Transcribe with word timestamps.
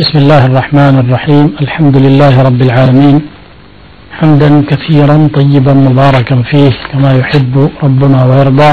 بسم 0.00 0.16
الله 0.22 0.42
الرحمن 0.50 0.94
الرحيم 1.02 1.46
الحمد 1.64 1.96
لله 2.04 2.34
رب 2.48 2.60
العالمين 2.68 3.16
حمدا 4.18 4.50
كثيرا 4.70 5.16
طيبا 5.38 5.74
مباركا 5.88 6.36
فيه 6.50 6.74
كما 6.90 7.10
يحب 7.20 7.54
ربنا 7.84 8.18
ويرضى 8.28 8.70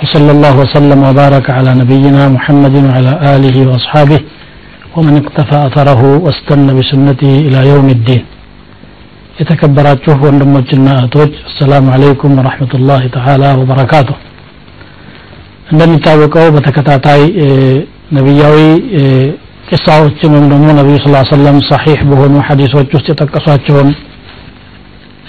وصلى 0.00 0.30
الله 0.36 0.54
وسلم 0.62 0.98
وبارك 1.08 1.46
على 1.56 1.70
نبينا 1.82 2.22
محمد 2.36 2.74
وعلى 2.88 3.12
آله 3.34 3.56
وأصحابه 3.68 4.20
ومن 4.96 5.14
اقتفى 5.22 5.56
أثره 5.68 6.02
واستنى 6.24 6.72
بسنته 6.78 7.32
إلى 7.46 7.58
يوم 7.72 7.88
الدين 7.98 8.24
የተከበራችሁ 9.40 10.14
ወንድሞችና 10.26 10.86
እህቶች 10.98 11.32
አሰላሙ 11.48 11.86
አለይኩም 11.94 12.32
ወረሕመቱላህ 12.38 13.00
ተዓላ 13.14 13.44
ወበረካቱ 13.60 14.08
እንደሚታወቀው 15.72 16.46
በተከታታይ 16.56 17.22
ነቢያዊ 18.16 18.56
ቂሳዎችን 19.67 20.33
ወይም 20.35 20.45
ደግሞ 20.51 20.67
ነቢዩ 20.77 20.97
ስ 21.03 21.29
ሰለም 21.31 21.57
ሰሒሕ 21.69 21.99
በሆኑ 22.09 22.35
ሐዲሶች 22.47 22.89
ውስጥ 22.95 23.07
የጠቀሷቸውን 23.11 23.89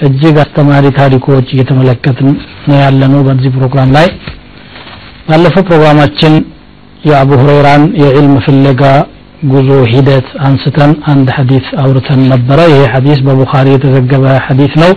እጅግ 0.07 0.37
አስተማሪ 0.43 0.85
ታሪኮች 0.99 1.47
እየተመለከትን 1.55 2.29
ነው 2.69 2.77
ያለነው 2.83 3.23
በዚህ 3.29 3.51
ፕሮግራም 3.57 3.91
ላይ። 3.97 4.07
ባለፈው 5.29 5.65
ፕሮግራማችን 5.71 6.35
የአቡ 7.09 7.31
ሁረይራን 7.41 7.83
የዕልም 8.03 8.35
ፍለጋ 8.47 8.83
ጉዞ 9.51 9.71
ሂደት 9.93 10.29
አንስተን 10.47 10.93
አንድ 11.13 11.29
ሐዲስ 11.37 11.67
አውርተን 11.83 12.23
ነበረ። 12.33 12.61
ይሄ 12.73 12.81
ሐዲስ 12.95 13.19
በቡኻሪ 13.27 13.67
የተዘገበ 13.75 14.25
ሐዲስ 14.47 14.73
ነው። 14.83 14.93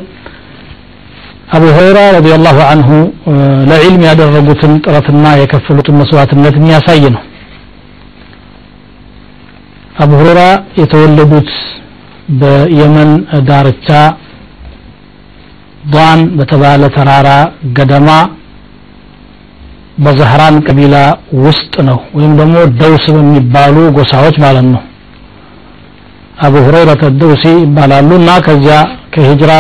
አቡ 1.56 1.64
ሁረይራ 1.76 2.00
ረዲየላሁ 2.16 2.58
አንሁ 2.74 2.90
ለዕልም 3.72 4.04
ያደረጉትን 4.10 4.74
ጥረትና 4.86 5.26
የከፈሉትን 5.42 6.00
መስዋዕትነት 6.02 6.56
የሚያሳይ 6.60 7.02
ነው 7.16 7.22
አቡ 10.02 10.12
ሁረይራ 10.20 10.42
የተወለዱት 10.82 11.50
በየመን 12.42 13.12
ዳርቻ 13.50 13.88
ዷን 15.94 16.20
በተባለ 16.38 16.82
ተራራ 16.96 17.30
ገደማ 17.78 18.10
በዘህራን 20.04 20.56
ቀቢላ 20.68 20.96
ውስጥ 21.46 21.74
ነው። 21.90 21.98
ወይም 22.18 22.34
ደግሞ 22.40 22.56
ደውስ 22.80 23.06
በሚባሉ 23.16 23.76
ጎሳዎች 23.98 24.36
ማለት 24.46 24.66
ነው። 24.74 24.82
አቡ 26.46 26.54
ሁረይረተ 26.68 27.04
ደውሲ 27.22 27.44
ይባላሉ 27.64 28.10
እና 28.22 28.30
ከዚያ 28.46 28.78
ከሂጅራ 29.16 29.52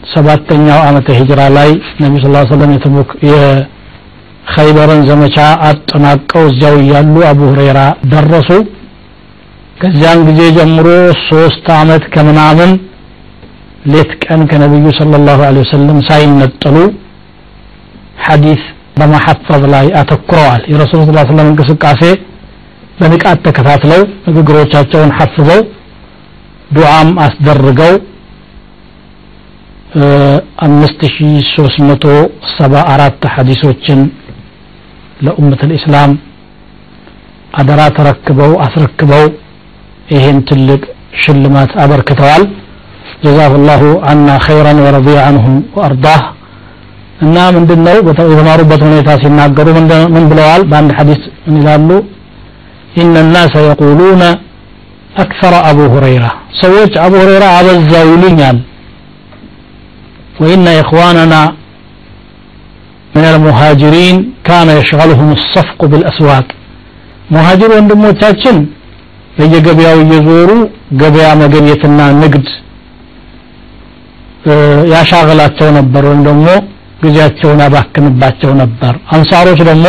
በሰባተኛው 0.00 0.80
ዓመተ 0.88 1.08
ሂጅራ 1.18 1.40
ላይ 1.56 1.70
ነቢ 2.02 2.14
ስ 2.22 2.26
ሰለም 2.52 2.70
የኸይበርን 4.47 5.01
ዘመቻ 5.09 5.37
አጠናቀው 5.67 6.43
እዚያው 6.49 6.75
እያሉ 6.83 7.15
አቡ 7.29 7.39
ሁረይራ 7.51 7.79
ደረሱ 8.13 8.49
ከዚያን 9.81 10.19
ጊዜ 10.27 10.41
ጀምሮ 10.57 10.87
ሶስት 11.29 11.65
አመት 11.81 12.03
ከምናምን 12.13 12.71
ሌት 13.93 14.11
ቀን 14.25 14.41
ከነቢዩ 14.49 14.85
صلى 14.99 15.15
الله 15.19 15.39
عليه 15.49 15.61
وسلم 15.65 15.97
ሳይነጠሉ 16.09 16.75
ሐዲስ 18.25 18.61
በማሐፈዝ 18.97 19.63
ላይ 19.73 19.85
አተኩረዋል 20.01 20.61
የረሱል 20.71 21.01
ስ 21.07 21.27
ሰለም 21.31 21.47
እንቅስቃሴ 21.51 22.01
በንቃት 22.99 23.39
ተከታትለው 23.45 24.01
ንግግሮቻቸውን 24.27 25.11
ሐፍዘው 25.19 25.61
ዱዓም 26.75 27.09
አስደርገው 27.25 27.93
አምስት 30.65 31.01
ሺ 31.15 31.17
ሶስት 31.55 31.77
መቶ 31.89 32.05
ሰባ 32.57 32.73
አራት 32.93 33.23
ሐዲሶችን 33.35 33.99
ለኡመት 35.26 35.60
ልእስላም 35.70 36.12
አደራ 37.60 37.82
ተረክበው 37.96 38.52
አስረክበው 38.64 39.24
ይህን 40.12 40.38
ትልቅ 40.48 40.82
ሽልማት 41.22 41.70
አበርክተዋል 41.84 42.42
ጀዛሁ 43.22 43.52
ላሁ 43.68 43.82
አና 44.10 44.28
ኸይረን 44.46 44.78
ወረضየ 44.84 45.18
አንሁ 45.28 45.46
ወአርዳህ 45.76 46.20
እና 47.24 47.36
ምንድን 47.56 47.80
ነው 47.86 47.96
የተማሩበት 48.32 48.80
ሁኔታ 48.86 49.10
ሲናገሩ 49.22 49.68
ምን 50.14 50.24
ብለዋል 50.32 50.62
በአንድ 50.70 50.90
ሐዲስ 50.98 51.22
ምን 51.46 51.56
ይላሉ 51.60 51.90
ኢነ 53.00 53.22
ናሰ 53.34 53.54
የቁሉነ 53.68 54.22
አክሰረ 55.22 55.54
አቡ 55.68 55.78
ሁረይራ 55.94 56.26
ሰዎች 56.60 56.92
አቡ 57.04 57.12
ሁረይራ 57.22 57.44
አበዛው 57.58 58.06
ይሉኛል 58.12 58.58
ወኢነ 60.42 60.66
ኢኽዋነና 60.82 61.34
من 63.15 63.25
المهاجرين 63.33 64.15
كان 64.49 64.67
يشغلهم 64.79 65.29
الصفق 65.37 65.79
بالأسواق 65.91 66.47
ሙሃጅር 67.33 67.69
ወንድሞቻችን 67.77 68.55
በየገበያው 69.37 69.97
እየዞሩ 70.03 70.49
ገበያ 71.01 71.27
መገብየትና 71.41 71.99
ንግድ 72.23 72.47
ያሻገላቸው 74.93 75.67
ነበር 75.77 76.03
ወይም 76.09 76.21
ደግሞ 76.29 76.47
ጊዜያቸውን 77.03 77.61
ያባክንባቸው 77.65 78.51
ነበር 78.61 78.93
አንሳሮች 79.15 79.59
ደግሞ 79.69 79.87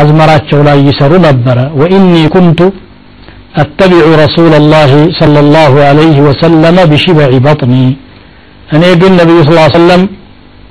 አዝመራቸው 0.00 0.60
ላይ 0.68 0.78
ይሰሩ 0.88 1.12
ነበረ 1.28 1.58
ወኢኒ 1.80 2.14
ኩንቱ 2.34 2.60
አተቢዑ 3.62 4.08
ረሱላ 4.22 4.54
ላህ 4.74 4.90
صلى 5.20 5.38
الله 5.44 5.72
عليه 5.88 6.16
وسلم 6.28 6.76
بشبع 6.92 7.30
بطني 7.46 7.86
እኔ 8.74 8.84
ግን 9.00 9.12
ነቢዩ 9.20 9.38
ስ 9.46 9.50
ሰለም 9.78 10.02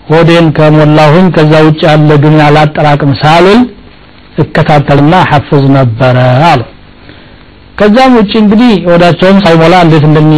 ሆዴን 0.07 0.47
ከሞላሁኝ 0.57 1.27
ከዛ 1.37 1.53
ውጭ 1.67 1.81
ያለ 1.89 2.11
ዱንያ 2.23 2.47
ላጠራቅም 2.57 3.13
ሳልል 3.23 3.61
እከታተልና 4.43 5.15
ሐፍዝ 5.31 5.65
ነበረ 5.77 6.17
አሉ 6.51 6.61
ከዛም 7.79 8.13
ውጭ 8.19 8.33
እንግዲህ 8.41 8.73
ወዳቸውም 8.91 9.39
ሳይሞላ 9.45 9.75
እንዴት 9.85 10.05
እንደሚ 10.09 10.33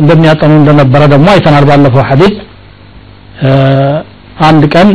እንደሚያጠኑ 0.00 0.52
እንደነበረ 0.60 1.02
ደግሞ 1.12 1.26
አይተናል 1.34 1.64
ባለፈው 1.68 2.02
ሐዲስ። 2.08 2.34
አንድ 4.46 4.62
ቀን 4.74 4.88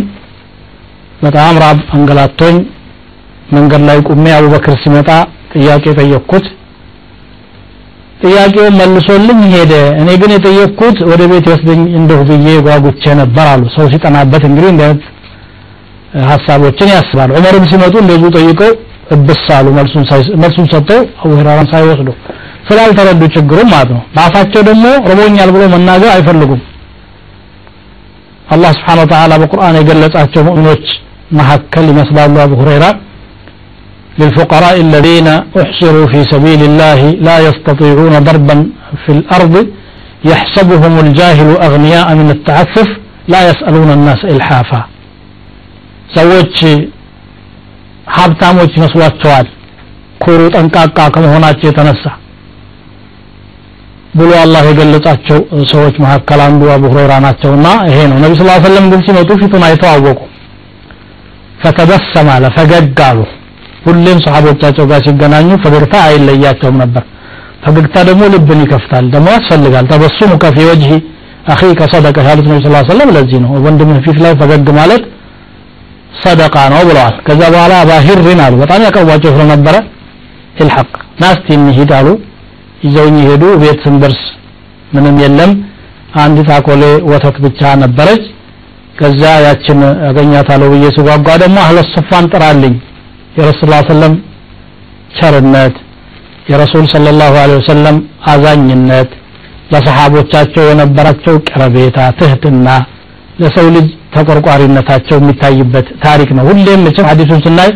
በጣም 1.23 1.55
ራብ 1.63 1.79
አንገላቶኝ 1.95 2.57
መንገድ 3.55 3.81
ላይ 3.89 3.97
ቁሜ 4.09 4.25
አቡበክር 4.37 4.75
ሲመጣ 4.83 5.09
ጥያቄ 5.53 5.85
ጠየቅኩት 5.99 6.45
ጥያቄውን 8.19 8.73
መልሶልኝ 8.79 9.39
ሄደ። 9.53 9.73
እኔ 10.01 10.09
ግን 10.21 10.31
የጠየቅኩት 10.35 10.97
ወደ 11.11 11.21
ቤት 11.31 11.45
ይወስደኝ 11.49 11.81
እንደሁ 11.99 12.19
ብዬ 12.29 12.55
ጓጉቼ 12.65 13.03
ነበር 13.21 13.45
አሉ። 13.53 13.63
ሰው 13.75 13.85
ሲጠናበት 13.93 14.43
እንግዲህ 14.49 14.69
እንደ 14.73 14.83
ሀሳቦችን 16.29 16.91
ያስባል። 16.95 17.31
ዑመርም 17.37 17.65
ሲመጡ 17.71 17.95
እንደዚሁ 18.01 18.29
ጠይቀው 18.37 18.71
እብስ 19.15 19.43
አሉ። 19.57 19.67
መልሱን 20.41 20.67
ሰጥተው 20.73 21.01
አቡ 21.21 21.29
ሳይወስዱ 21.73 22.09
ስላልተረዱ 22.67 23.21
ችግሩም 23.35 23.67
ማለት 23.73 23.91
ነው። 23.95 24.01
በአፋቸው 24.15 24.61
ደግሞ 24.69 24.85
ርቦኛል 25.09 25.49
ብሎ 25.55 25.63
መናገር 25.73 26.09
አይፈልጉም። 26.15 26.61
አላህ 28.47 28.71
ስብሓን 28.77 28.99
ወተዓላ 29.03 29.33
በቁርአን 29.41 29.77
የገለጻቸው 29.79 30.41
ሙእሚኖች 30.47 30.85
መካከል 31.39 31.85
ይመስላሉ 31.91 32.35
አቡ 32.43 32.53
ሁረይራ 32.61 32.85
للفقراء 34.20 34.76
الذين 34.86 35.28
احصروا 35.62 36.06
في 36.12 36.20
سبيل 36.32 36.60
الله 36.68 37.00
لا 37.28 37.36
يستطيعون 37.48 38.14
ضربا 38.28 38.56
في 39.02 39.10
الأرض 39.16 39.54
يحسبهم 40.24 40.94
الجاهل 41.04 41.48
أغنياء 41.66 42.08
من 42.20 42.28
التعفف 42.36 42.88
لا 43.32 43.40
يسألون 43.48 43.90
الناس 43.98 44.20
إلحافا 44.34 44.80
ሰዎች 46.16 46.56
ሀብታሞች 48.16 48.72
ይመስሏቸዋል 48.78 49.46
ኩሩ 50.24 50.40
ጠንቃቃ 50.56 50.98
ከመሆናቸው 51.14 51.66
የተነሳ 51.68 52.04
ብሎ 54.18 54.30
አላህ 54.42 54.62
የገለጻቸው 54.68 55.38
ሰዎች 55.72 55.94
መካከል 56.04 56.40
አንዱ 56.46 56.62
አቡ 56.74 56.84
ሁረይራ 56.92 57.14
ናቸውና 57.24 57.66
ይሄ 57.90 57.98
ነው 58.10 58.18
ነቢ 58.24 58.32
ስ 58.40 58.44
ሰለም 58.66 58.84
ግን 58.92 59.00
ሲመጡ 59.06 59.30
ፊቱን 59.40 59.64
አይተው 59.68 59.90
አወቁ 59.94 60.20
ፈተበሰም 61.62 62.28
አለ 62.34 62.44
ፈገግ 62.58 63.00
አሉ 63.08 63.18
ሁሌም 63.85 64.17
ሰሓቦቻቸው 64.25 64.85
ጋር 64.91 64.99
ሲገናኙ 65.05 65.49
ፈገግታ 65.63 65.95
አይለያቸውም 66.07 66.77
ነበር። 66.83 67.03
ፈገግታ 67.63 67.95
ደግሞ 68.09 68.23
ልብን 68.33 68.59
ይከፍታል 68.63 69.05
ደግሞ 69.13 69.27
ያስፈልጋል። 69.35 69.85
ተበሱሙ 69.91 70.31
ከፊ 70.43 70.57
ወጅሂ 70.69 70.91
አኺከ 71.51 71.81
ሰደቀ 71.93 72.17
ያሉት 72.27 72.47
ነቢ 72.49 72.57
ስ 72.65 72.91
ሰለም 72.91 73.09
ለዚህ 73.15 73.39
ነው 73.43 73.51
ወንድምህ 73.65 73.99
ፊት 74.05 74.17
ላይ 74.23 74.33
ፈገግ 74.41 74.67
ማለት 74.79 75.03
ሰደቃ 76.23 76.55
ነው 76.73 76.81
ብለዋል። 76.89 77.15
ከዛ 77.27 77.41
በኋላ 77.53 77.73
አባሂርን 77.83 78.39
አሉ። 78.45 78.53
በጣም 78.63 78.83
ያቀርቧቸው 78.87 79.31
ስለነበረ 79.35 79.75
ኢልሐቅ 80.61 80.89
ናስቲ 81.21 81.47
እንሂድ 81.57 81.91
አሉ። 81.97 82.07
ይዘውኝ 82.85 83.17
ሄዱ። 83.29 83.43
ቤት 83.61 83.79
ስንደርስ 83.85 84.21
ምንም 84.93 85.15
የለም። 85.23 85.51
አንዲት 86.21 86.49
አኮሌ 86.55 86.83
ወተት 87.11 87.37
ብቻ 87.45 87.61
ነበረች። 87.83 88.23
ከዛ 88.99 89.23
ያችን 89.45 89.79
አገኛታለሁ 90.07 90.69
ብዬ 90.73 90.85
ስጓጓ 90.95 91.27
ደግሞ 91.43 91.57
አህለ 91.65 91.79
ሱፋን 91.91 92.25
ጥራልኝ 92.33 92.73
የረሱል 93.37 93.71
ሰለም 93.89 94.13
ቸርነት 95.11 95.75
የረሱል 96.51 96.85
ሰለላሁ 96.93 97.33
ዐለይሂ 97.41 97.57
ወሰለም 97.61 97.97
አዛኝነት 98.31 99.09
ለሰሃቦቻቸው 99.73 100.63
የነበራቸው 100.69 101.35
ቀረቤታ 101.49 101.97
ትህትና 102.19 102.67
ለሰው 103.41 103.67
ልጅ 103.75 103.87
ተቆርቋሪነታቸው 104.15 105.17
የሚታይበት 105.19 105.87
ታሪክ 106.05 106.29
ነው። 106.37 106.45
ሁሌም 106.49 106.81
መቼም 106.87 107.09
ሐዲሱን 107.11 107.41
ስናይ 107.45 107.69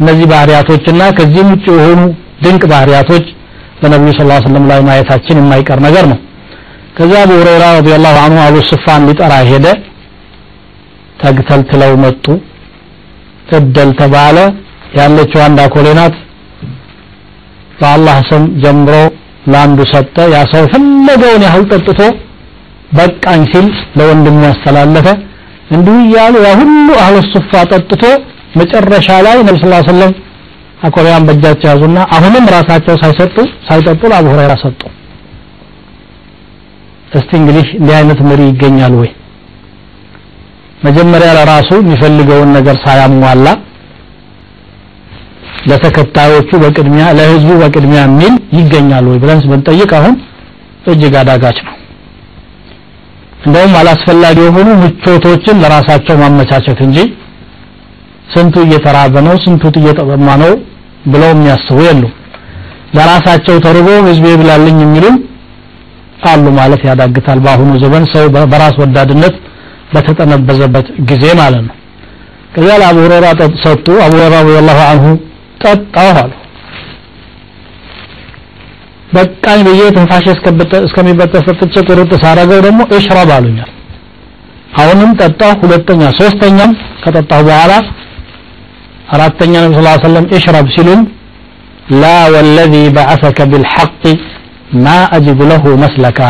እነዚህ 0.00 0.26
ባህሪያቶችና 0.32 1.02
ከዚህም 1.18 1.48
ውጭ 1.54 1.64
የሆኑ 1.76 2.00
ድንቅ 2.44 2.62
ባህሪያቶች 2.72 3.24
በነቢዩ 3.80 4.12
ስ 4.16 4.26
ሰለም 4.46 4.64
ላይ 4.70 4.80
ማየታችን 4.88 5.40
የማይቀር 5.40 5.80
ነገር 5.86 6.04
ነው። 6.12 6.18
ከዚያ 6.96 7.20
አቡ 7.24 7.32
ሁረይራ 7.40 7.64
ረዲየላሁ 7.78 8.16
አንሁ 8.24 8.40
አቡ 8.46 8.56
ስፋን 8.70 9.02
ሊጠራ 9.08 9.34
ሄደ። 9.50 9.66
ተግተልትለው 11.22 11.92
መጡ። 12.04 12.24
እደል 13.58 13.90
ተባለ 14.00 14.36
ያለችው 14.98 15.40
አንድ 15.44 15.58
አኮሌ 15.64 15.88
ናት። 15.98 16.14
በአላህ 17.80 18.16
ስም 18.30 18.42
ጀምሮ 18.62 18.94
ለአንዱ 19.52 19.80
ሰጠ። 19.92 20.16
ያ 20.34 20.40
ሰው 20.52 20.64
ፈለገውን 20.72 21.44
ያህል 21.46 21.64
ጠጥቶ 21.70 22.00
በቃኝ 22.96 23.42
ሲል 23.52 23.66
ለወንድሙ 23.98 24.40
ያስተላለፈ። 24.48 25.06
እንዲሁ 25.74 25.96
እያሉ 26.06 26.34
ያ 26.46 26.50
ሁሉ 26.60 26.88
አህለ 27.02 27.16
ሱፋ 27.32 27.52
ጠጥቶ 27.72 28.02
መጨረሻ 28.60 29.08
ላይ 29.26 29.36
ነቢ 29.48 29.56
ስ 29.62 29.68
ሰለም 29.90 30.12
አኮሪያን 30.86 31.24
በእጃቸው 31.28 31.68
ያዙና 31.70 31.98
አሁንም 32.16 32.44
ራሳቸው 32.54 32.94
ሳይሰጡ 33.02 33.36
ሳይጠጡ 33.68 34.02
ለአቡ 34.12 34.26
ሁረይራ 34.32 34.52
ሰጡ። 34.62 34.80
እስቲ 37.12 37.30
እንግዲህ 37.40 37.66
እንዲህ 37.78 37.94
አይነት 37.98 38.20
መሪ 38.28 38.40
ይገኛል 38.50 38.94
ወይ? 39.00 39.10
መጀመሪያ 40.84 41.30
ለራሱ 41.38 41.70
የሚፈልገውን 41.80 42.50
ነገር 42.58 42.76
ሳያሟላ 42.84 43.46
ለተከታዮቹ 45.70 46.50
በቅድሚያ 46.62 47.06
ለህዝቡ 47.18 47.50
በቅድሚያ 47.62 48.00
የሚል 48.06 48.34
ይገኛል 48.58 49.06
ወይ 49.10 49.18
ብለን 49.22 49.40
ብንጠይቅ 49.50 49.90
አሁን 49.98 50.14
እጅግ 50.92 51.14
አዳጋች 51.20 51.58
ነው። 51.66 51.74
እንደውም 53.40 53.74
አላስፈላጊ 53.80 54.38
የሆኑ 54.46 54.68
ምቾቶችን 54.80 55.60
ለራሳቸው 55.62 56.16
ማመቻቸት 56.22 56.80
እንጂ 56.86 56.98
ስንቱ 58.34 58.56
እየተራበ 58.66 59.14
ነው 59.26 59.34
ስንቱ 59.44 59.62
እየተጠማ 59.80 60.28
ነው 60.42 60.52
ብለው 61.04 61.30
የሚያስቡ 61.32 61.78
የሉም። 61.86 62.12
ለራሳቸው 62.96 63.56
ተርቦ 63.64 63.88
ህዝብ 64.08 64.24
ይብላልኝ 64.32 64.78
የሚሉም 64.84 65.16
አሉ 66.30 66.46
ማለት 66.58 66.82
ያዳግታል። 66.88 67.38
በአሁኑ 67.44 67.70
ዘመን 67.82 68.04
ሰው 68.12 68.24
በራስ 68.52 68.76
ወዳድነት 68.82 69.34
በተጠነበዘበት 69.94 70.88
ጊዜ 71.10 71.24
ማለት 71.40 71.62
ነው። 71.68 71.76
ከዚያ 72.54 72.74
ለአቡ 72.82 72.96
ሁረራ 73.04 73.26
ሰጡ። 73.64 73.86
አቡ 74.04 74.12
ሁረራ 74.16 74.36
ረዲየላሁ 74.40 74.78
አንሁ 74.92 75.06
ጠጣሁ 75.60 76.14
አሉ 76.22 76.32
በቃኝ 79.14 79.60
ብዬ 79.66 79.80
ትንፋሽ 79.94 80.26
እስከሚበጠስ 80.80 81.46
ጠጥቼ 81.50 81.74
ቁርጥ 81.90 82.12
ሳረገው 82.22 82.60
ደግሞ 82.66 82.80
እሽረብ 82.96 83.30
አሉኛል። 83.36 83.70
አሁንም 84.80 85.10
ጠጣሁ 85.20 85.56
ሁለተኛ 85.62 86.02
ሶስተኛም 86.18 86.72
ከጠጣሁ 87.04 87.40
በኋላ 87.48 87.72
አራተኛ 89.14 89.54
ነቢ 89.64 89.74
ስ 89.78 90.04
ሰለም 90.04 90.26
እሽረብ 90.36 90.66
ሲሉም 90.76 91.00
ላ 92.02 92.04
ወለዚ 92.34 92.74
በዓሰከ 92.96 93.38
ቢልሐቅ 93.52 94.02
ማ 94.84 94.94
አጅድ 95.16 95.40
ለሁ 95.50 95.64
መስለካ። 95.84 96.20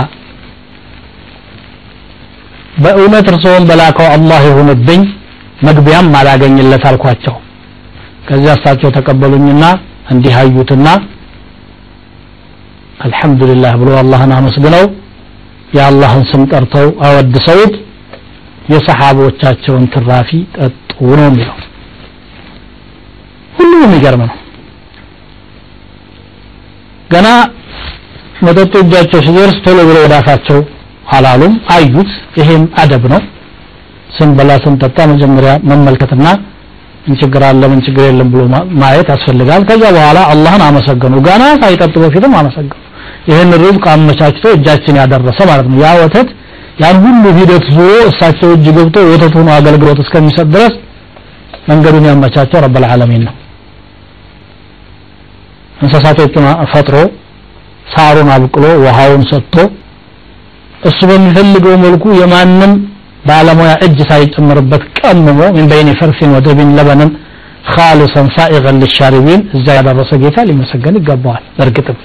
በእውነት 2.83 3.27
እርስዎን 3.33 3.65
በላከው 3.71 4.09
አላህ 4.15 4.43
ይሁንብኝ 4.49 5.03
መግቢያም 5.67 6.09
አላገኝለት 6.21 6.85
አልኳቸው 6.91 7.35
ከዚያ 8.31 8.53
እሳቸው 8.59 8.91
ተቀበሉኝና 8.97 9.65
እንዲህ 10.13 10.35
አዩትና 10.41 10.89
አልሐምዱሊላህ 13.01 13.73
ብሎ 13.81 13.91
አላህን 14.01 14.33
አመስግነው 14.37 14.85
የአላህን 15.77 16.25
ስም 16.31 16.43
ጠርተው 16.53 16.89
አወድሰውት 17.07 17.75
የሰሓቦቻቸውን 18.73 19.85
ትራፊ 19.95 20.31
ጠጡ 20.57 20.91
ነው 21.19 21.27
የሚለው። 21.29 21.57
ሁሉም 23.57 23.81
የሚገርም 23.87 24.23
ነው። 24.25 24.37
ገና 27.11 27.29
መጠጡ 28.47 28.73
እጃቸው 28.85 29.21
ሲደርስ 29.27 29.57
ቶሎ 29.65 29.79
ብሎ 29.89 29.97
ወደ 30.05 30.15
አፋቸው 30.21 30.61
አላሉም። 31.17 31.55
አዩት። 31.75 32.11
ይሄም 32.39 32.65
አደብ 32.83 33.05
ነው። 33.15 33.23
ስንበላ 34.17 34.53
ስንጠጣ 34.65 34.99
መጀመሪያ 35.13 35.53
መመልከትና 35.71 36.27
ምን 37.05 37.17
ችግር 37.21 37.43
አለ? 37.49 37.63
ምን 37.73 37.81
ችግር 37.87 38.03
የለም 38.09 38.29
ብሎ 38.33 38.43
ማየት 38.81 39.09
ያስፈልጋል። 39.13 39.63
ከዛ 39.69 39.83
በኋላ 39.97 40.19
አላህን 40.33 40.63
አመሰገኑ። 40.67 41.15
ገና 41.27 41.43
ሳይጠጡ 41.63 41.95
በፊትም 42.05 42.35
አመሰገኑ። 42.41 42.79
ይህን 43.29 43.51
ርዝቅ 43.63 43.85
አመቻችቶ 43.93 44.47
እጃችን 44.57 44.99
ያደረሰ 45.01 45.39
ማለት 45.51 45.67
ነው። 45.71 45.79
ያ 45.83 45.91
ወተት 46.01 46.29
ያን 46.83 46.97
ሁሉ 47.05 47.25
ሂደት 47.39 47.65
ዙሮ 47.71 47.89
እሳቸው 48.11 48.51
እጅ 48.55 48.67
ገብቶ 48.77 48.97
ወተት 49.11 49.35
ሆኖ 49.39 49.49
አገልግሎት 49.57 49.99
እስከሚሰጥ 50.05 50.47
ድረስ 50.55 50.75
መንገዱን 51.69 52.07
ያመቻቸው 52.11 52.59
ረብ 52.65 52.77
ልዓለሚን 52.85 53.23
ነው። 53.29 53.35
እንስሳቶቹን 55.83 56.47
ፈጥሮ 56.73 56.97
ሳሩን 57.93 58.29
አብቅሎ 58.35 58.65
ውሃውን 58.85 59.23
ሰጥቶ 59.31 59.57
እሱ 60.83 60.99
በሚፈልገው 61.11 61.75
መልኩ 61.85 62.05
የማንም 62.21 62.73
ባለሙያ 63.29 63.73
እጅ 63.87 63.99
ሳይጨምርበት 64.11 64.83
ቀምሞ 64.99 65.27
ምን 65.57 65.67
በይን 65.71 65.89
ፈርሲን 66.01 66.31
ወደቢን 66.37 66.71
ለበንን 66.79 67.11
ካሊሰን 67.71 68.29
ሳኢቀን 68.37 68.79
ልሻሪቢን 68.83 69.41
እዛ 69.57 69.67
ያደረሰ 69.79 70.11
ጌታ 70.23 70.45
ሊመሰገን 70.49 70.97
ይገባዋል። 71.01 71.45
በእርግጥም 71.57 71.99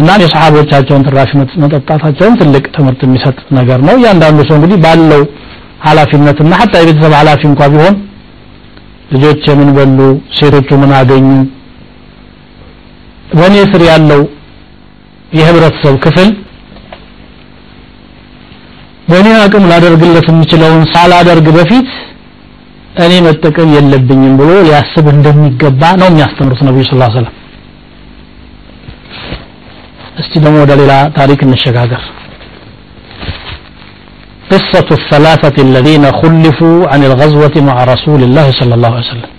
እናም 0.00 0.22
የሰሓቦቻቸውን 0.24 1.04
ትራፊ 1.06 1.30
መጠጣታቸውን 1.62 2.34
ትልቅ 2.40 2.64
ትምህርት 2.74 3.02
የሚሰጥ 3.06 3.38
ነገር 3.58 3.78
ነው። 3.86 3.94
እያንዳንዱ 4.00 4.40
ሰው 4.48 4.56
እንግዲህ 4.58 4.78
ባለው 4.84 5.22
ሀላፊነትና 5.86 6.52
ሀታ 6.60 6.74
የቤተሰብ 6.80 7.12
ሀላፊ 7.20 7.42
እንኳ 7.50 7.62
ቢሆን 7.72 7.94
ልጆች 9.14 9.42
የምን 9.50 9.70
በሉ 9.76 9.98
ሴቶቹ 10.36 10.68
ምን 10.82 10.92
አገኙ 10.98 11.28
በእኔ 13.32 13.56
ስር 13.70 13.82
ያለው 13.90 14.20
የህብረተሰብ 15.32 15.94
ክፍል 16.04 16.28
በእኔ 19.09 19.27
አቅም 19.43 19.63
ላደርግለት 19.71 20.25
የምችለውን 20.31 20.83
ሳላደርግ 20.93 21.47
በፊት 21.57 21.89
እኔ 23.05 23.13
መጠቀም 23.27 23.69
የለብኝም 23.75 24.33
ብሎ 24.39 24.49
ሊያስብ 24.67 25.05
እንደሚገባ 25.15 25.81
ነው 25.99 26.07
የሚያስተምሩት 26.11 26.61
ነቢዩ 26.67 26.83
ስ 26.89 26.93
ሰለም 27.17 27.35
እስቲ 30.21 30.33
ደግሞ 30.45 30.57
ወደ 30.65 30.73
ሌላ 30.81 30.93
ታሪክ 31.19 31.41
እንሸጋገር 31.47 32.03
قصة 34.55 34.89
الثلاثة 34.99 35.57
الذين 35.67 36.05
خلفوا 36.21 36.77
عن 36.91 37.01
الغزوة 37.09 37.55
مع 37.69 37.75
رسول 37.93 38.21
الله 38.27 38.47
صلى 38.59 38.73
الله 38.77 38.91
عليه 38.95 39.07
وسلم 39.09 39.31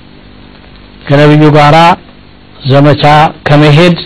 كنبي 1.09 1.47
قارا 1.59 1.87
زمتا 2.73 3.17
كمهد 3.49 3.97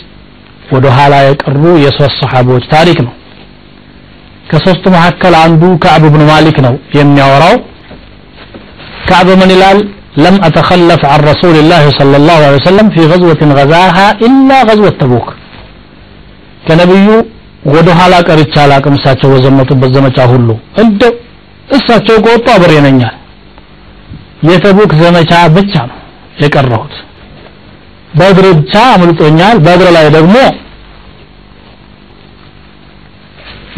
ودهالا 0.73 1.21
يقروا 1.31 1.77
يسوى 1.87 2.07
الصحابة 2.13 2.53
تاريخ 2.75 2.99
ነው 3.07 3.13
ከሶስቱ 4.51 4.85
መካከል 4.97 5.35
አንዱ 5.45 5.63
ከዕብ 5.85 6.05
ብኑ 6.15 6.23
ማሊክ 6.33 6.59
ነው 6.69 6.75
የሚያወራው 6.99 7.57
كعب 9.11 9.29
من 9.43 9.51
الال 9.57 9.79
لم 10.27 10.37
أتخلف 10.49 11.01
عن 11.13 11.21
رسول 11.33 11.57
الله 11.63 11.85
صلى 11.99 12.17
الله 12.21 12.39
عليه 12.47 12.59
وسلم 12.63 12.87
في 12.95 13.03
غزوة 13.13 13.41
غزاها 13.59 14.07
إلا 14.27 14.59
غزوة 14.69 14.95
تبوك 15.03 15.29
ከነብዩ 16.67 17.09
ወደ 17.75 17.89
ኋላ 17.99 18.15
ቀርቻ 18.29 18.55
አላቅም 18.65 18.95
እሳቸው 18.99 19.29
በዘመቱበት 19.35 19.91
ዘመቻ 19.97 20.19
ሁሉ 20.33 20.49
እንደ 20.83 21.03
እሳቸው 21.77 22.17
ከወጡ 22.25 22.47
አብሬ 22.57 22.73
ነኛል 22.87 23.15
የተቡክ 24.49 24.91
ዘመቻ 25.03 25.33
ብቻ 25.57 25.75
ነው 25.91 25.99
የቀረሁት 26.43 26.95
በእግር 28.19 28.47
ብቻ 28.61 28.75
አምልጦኛል 28.97 29.57
በእግር 29.67 29.89
ላይ 29.97 30.07
ደግሞ 30.17 30.37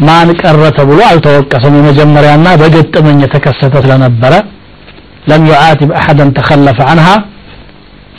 ማን 0.07 0.29
ቀረ 0.41 0.61
ተብሎ 0.77 0.99
አልተወቀሰም 1.11 1.73
የመጀመሪያና 1.79 2.47
በገጠመኝ 2.61 3.19
የተከሰተ 3.25 3.75
ስለነበረ 3.85 4.33
لم 5.31 5.43
يعاتب 5.51 5.89
أحدا 6.01 6.25
تخلف 6.37 6.77
عنها 6.89 7.15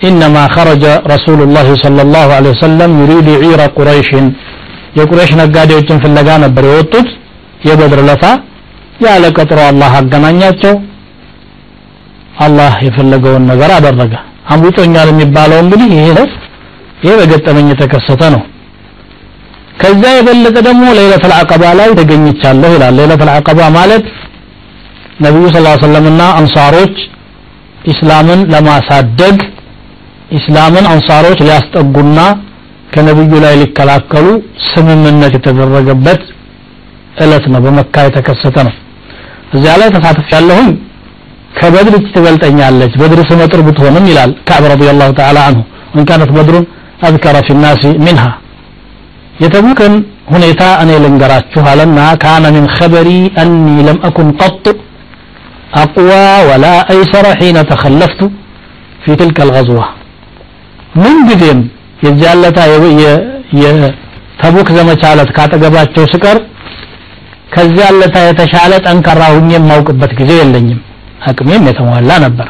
إنما 0.09 0.42
خرج 0.57 0.83
رسول 1.14 1.40
الله 1.47 1.69
صلى 1.85 2.00
الله 2.07 2.26
عليه 2.37 2.50
وسلم 2.57 2.90
يريد 3.02 3.28
عير 3.42 3.61
قريش 3.78 4.11
የቁረሽ 4.99 5.30
ነጋዴዎችን 5.40 5.99
ፍለጋ 6.04 6.28
ነበር 6.45 6.62
የወጡት 6.69 7.09
የበድር 7.69 8.00
ለታ 8.09 8.25
ያለ 9.04 9.25
ቀጥሮ 9.37 9.59
አላህ 9.71 9.92
አገናኛቸው 10.00 10.75
አላህ 12.47 12.73
የፈለገውን 12.87 13.45
ነገር 13.52 13.71
አደረገ 13.76 14.14
አምልጦኛል 14.54 15.09
የሚባለው 15.12 15.59
እንግዲህ 15.64 15.88
ይሄ 15.97 16.07
ነው 16.19 16.26
ይሄ 17.04 17.12
በገጠመኝ 17.21 17.66
የተከሰተ 17.73 18.23
ነው 18.35 18.42
ከዛ 19.82 20.03
የበለጠ 20.15 20.58
ደግሞ 20.67 20.84
ሌለተል 21.00 21.34
አቀባ 21.39 21.63
ላይ 21.79 21.89
ተገኝቻለሁ 22.00 22.70
ይላል። 22.75 22.94
ሌለተል 23.00 23.29
አቀባ 23.34 23.60
ማለት 23.77 24.05
ነቢዩ 25.25 25.44
ስ 25.53 25.58
ሰለምና 25.84 26.22
አንሳሮች 26.39 26.96
ኢስላምን 27.91 28.39
ለማሳደግ 28.53 29.38
ኢስላምን 30.38 30.86
አንሳሮች 30.94 31.39
ሊያስጠጉና 31.48 32.20
ከነብዩ 32.94 33.34
ላይ 33.44 33.53
ሊከላከሉ 33.62 34.27
ስምምነት 34.70 35.34
የተደረገበት 35.38 36.22
እለት 37.17 37.46
ነው። 37.53 37.62
በመካ 37.65 38.03
የተከሰተ 38.08 38.58
ነው። 38.67 38.74
እዚያ 39.55 39.74
ላይ 39.82 39.89
ተሳትፍ 39.96 40.27
ያለሁኝ 40.36 40.70
ከበድር 41.60 41.96
ትበልጠኛለች። 42.08 42.94
በድር 43.01 43.20
ስመጥር 43.29 43.62
ብትሆንም 43.67 44.08
ይላል 44.12 44.32
ከዕብ 44.48 44.65
ረዲየላሁ 44.74 45.12
ተዓላ 45.20 45.39
አንሁ። 45.50 45.62
ወን 45.96 46.05
በድሩን 46.38 46.65
አዝከረ 47.08 47.38
ፊ 47.48 47.53
ሚንሃ 48.05 48.25
የተቡክን 49.45 49.95
ሁኔታ 50.33 50.62
እኔ 50.83 50.90
ልንገራችሁ 51.04 51.62
አለና 51.71 51.99
ካነ 52.23 52.47
ሚን 52.57 52.66
ኸበሪ 52.76 53.09
አኒ 53.42 53.66
ለም 53.87 53.99
አኩን 54.09 54.28
ቀጥ 54.40 54.64
አቅዋ 55.80 56.11
ወላ 56.49 56.66
አይሰረ 56.92 57.26
ሒነ 57.40 57.59
ተኸለፍቱ 57.71 58.21
ፊ 59.02 59.16
ትልከ 59.21 59.38
አልገዝዋ 59.45 59.80
ምን 61.02 61.19
ጊዜም 61.28 61.61
የዚያለታ 62.04 62.59
የተቡክ 63.61 64.69
ዘመቻ 64.76 65.02
ዕለት 65.14 65.30
ካጠገባቸው 65.37 66.04
ስቀር 66.12 66.38
ከዚያ 67.54 67.87
ለታ 67.99 68.16
የተሻለ 68.28 68.73
ጠንካራ 68.87 69.23
ሁኜ 69.37 69.49
የማውቅበት 69.57 70.12
ጊዜ 70.21 70.30
የለኝም 70.40 70.80
አቅሜም 71.30 71.64
የተሟላ 71.69 72.11
ነበር 72.26 72.49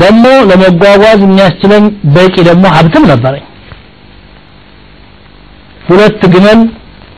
ደግሞ 0.00 0.24
ለመጓጓዝ 0.50 1.20
የሚያስችለኝ 1.24 1.84
በቂ 2.16 2.34
ደግሞ 2.48 2.64
ሀብትም 2.76 3.04
ነበረኝ 3.12 3.44
ሁለት 5.88 6.22
ግመል 6.34 6.60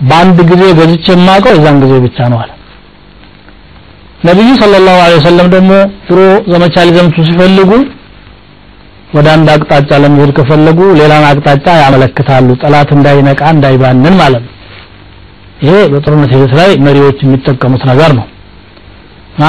በአንድ 0.08 0.38
ጊዜ 0.50 0.62
ገዝቼ 0.78 1.06
የማውቀው 1.14 1.54
የዛን 1.56 1.78
ጊዜ 1.84 1.94
ብቻ 2.06 2.18
ነው 2.32 2.38
አለ 2.42 2.50
ነቢዩ 4.28 4.50
ሰለላሁ 4.62 4.96
ዐለይሂ 5.04 5.18
ወሰለም 5.20 5.48
ደግሞ 5.56 5.72
ድሮ 6.08 6.20
ዘመቻ 6.52 6.76
ሊዘምቱ 6.88 7.16
ሲፈልጉ 7.28 7.70
ወደ 9.16 9.26
አንድ 9.34 9.48
አቅጣጫ 9.54 9.90
ለመሄድ 10.04 10.30
ከፈለጉ 10.38 10.78
ሌላን 11.00 11.24
አቅጣጫ 11.30 11.66
ያመለክታሉ 11.82 12.48
ጠላት 12.62 12.90
እንዳይነቃ 12.96 13.42
እንዳይባንን 13.56 14.16
ማለት 14.22 14.42
ነው 14.46 14.54
ይሄ 15.64 15.76
በጦርነት 15.92 16.32
ሂደት 16.36 16.52
ላይ 16.60 16.70
መሪዎች 16.86 17.20
የሚጠቀሙት 17.26 17.84
ነገር 17.92 18.12
ነው 18.20 18.26
ማ 19.42 19.46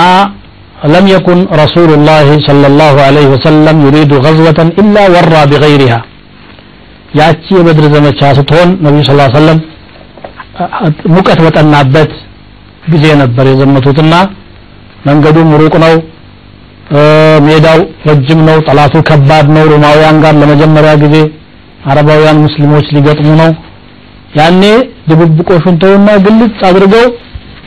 لم 0.96 1.06
يكن 1.16 1.38
رسول 1.64 1.90
الله 1.98 2.28
صلى 2.48 2.68
الله 2.72 2.94
عليه 3.08 3.28
وسلم 3.34 3.76
يريد 3.88 4.12
غزوة 4.26 4.60
إلا 4.82 5.04
ورى 5.14 5.42
بغيرها 5.52 6.00
ያቺ 7.15 7.45
የበድር 7.57 7.87
ዘመቻ 7.95 8.21
ስትሆን 8.39 8.71
ነቢዩ 8.85 9.03
ስ 9.09 9.13
ሰለም 9.37 9.59
ሙቀት 11.15 11.39
በጠናበት 11.45 12.11
ጊዜ 12.93 13.05
ነበር 13.23 13.45
የዘመቱትና 13.51 14.15
መንገዱም 15.07 15.51
ሩቅ 15.61 15.75
ነው። 15.85 15.95
ሜዳው 17.47 17.79
ረጅም 18.09 18.41
ነው። 18.49 18.57
ጠላቱ 18.67 18.95
ከባድ 19.09 19.47
ነው። 19.57 19.65
ሮማውያን 19.73 20.17
ጋር 20.25 20.35
ለመጀመሪያ 20.43 20.93
ጊዜ 21.05 21.17
አረባውያን 21.85 22.43
ሙስሊሞች 22.45 22.87
ሊገጥሙ 22.97 23.31
ነው። 23.43 23.51
ያኔ 24.39 24.63
ድብብቆሹን 25.09 25.77
ተውና 25.83 26.09
ግልጽ 26.27 26.61
አድርገው 26.69 27.07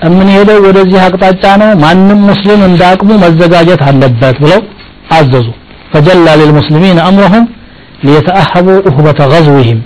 የምንሄደው 0.04 0.58
ወደዚህ 0.68 1.00
አቅጣጫ 1.06 1.44
ነው። 1.62 1.70
ማንም 1.84 2.20
ሙስሊም 2.30 2.62
እንደ 2.68 2.82
አቅሙ 2.92 3.12
መዘጋጀት 3.24 3.82
አለበት 3.90 4.38
ብለው 4.44 4.62
አዘዙ። 5.18 5.48
ፈጀላ 5.94 6.28
ሊልሙስሊሚን 6.40 6.98
አምረሁም 7.08 7.46
ሊየተአሀቡ 8.07 8.69
ኡህበተ 8.91 9.21
ገዝዊህም 9.33 9.81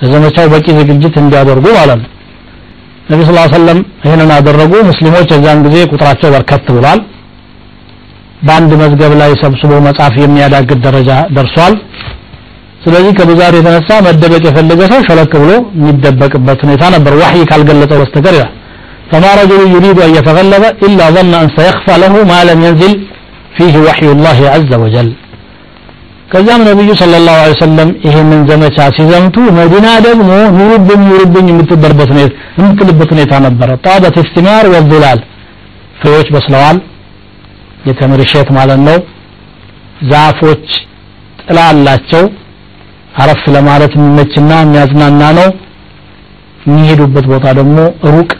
ለዘመቻው 0.00 0.46
በቂ 0.54 0.66
ዝግጅት 0.78 1.14
እንዲያደርጉ 1.22 1.66
ማለት 1.78 2.00
ነው 2.04 2.10
ነቢ 3.10 3.20
ስ 3.28 3.32
ሰለም 3.56 3.78
ይህንን 4.04 4.30
አደረጉ 4.38 4.72
ሙስሊሞች 4.90 5.28
የዛን 5.34 5.60
ጊዜ 5.66 5.76
ቁጥራቸው 5.92 6.28
በርከት 6.34 6.66
ብሏል 6.76 7.00
በአንድ 8.46 8.72
መዝገብ 8.82 9.12
ላይ 9.20 9.30
ሰብስቦ 9.42 9.72
መጻፍ 9.86 10.14
የሚያዳግት 10.22 10.80
ደረጃ 10.86 11.10
ደርሷል 11.36 11.74
ስለዚህ 12.84 13.12
ከብዛት 13.18 13.54
የተነሳ 13.58 13.90
መደበቅ 14.06 14.42
የፈለገ 14.48 14.80
ሰው 14.92 15.00
ሸለክ 15.08 15.32
ብሎ 15.42 15.50
የሚደበቅበት 15.78 16.60
ሁኔታ 16.66 16.84
ነበር 16.96 17.14
ዋህይ 17.22 17.44
ካልገለጸው 17.52 18.00
በስተቀር 18.02 18.36
ይላል 18.38 18.52
فما 19.12 19.30
رجل 19.40 19.60
يريد 19.74 19.98
أن 20.06 20.10
يتغلب 20.18 20.64
إلا 20.86 21.04
ظن 21.16 21.32
أن 21.42 21.48
سيخفى 21.56 21.94
له 22.02 22.14
ما 22.32 22.40
لم 22.48 22.58
ينزل 22.66 22.92
فيه 23.56 23.74
وحي 23.86 24.08
الله 24.16 24.38
عز 24.54 24.72
وجل 24.82 25.08
ከዚያም 26.33 26.61
ነብዩ 26.67 26.89
ሰለላሁ 26.99 27.33
ዐለይሂ 27.39 27.55
ወሰለም 27.55 27.89
ይሄንን 28.05 28.41
ዘመቻ 28.49 28.77
ሲዘምቱ 28.95 29.35
መዲና 29.57 29.87
ደግሞ 30.05 30.29
ኑሩብኝ 30.57 31.01
ኑሩብኝ 31.09 31.45
የምትበርበት 31.51 32.09
የምትልበት 32.57 33.09
ሁኔታ 33.13 33.33
ነበረ። 33.45 33.69
ጣበት 33.85 34.15
ኢስቲማር 34.23 34.67
ወዙላል። 34.73 35.19
ፍሬዎች 35.99 36.29
በስለዋል። 36.35 36.77
የተምር 37.89 38.21
ማለት 38.57 38.81
ነው። 38.87 38.97
ዛፎች 40.11 40.65
ጥላ 41.41 41.59
አላቸው። 41.71 42.23
አረፍ 43.21 43.43
ለማለት 43.55 43.93
የሚመችና 43.97 44.51
የሚያዝናና 44.61 45.23
ነው። 45.39 45.49
የሚሄዱበት 46.63 47.25
ቦታ 47.31 47.47
ደግሞ 47.59 47.77
ሩቅ 48.13 48.31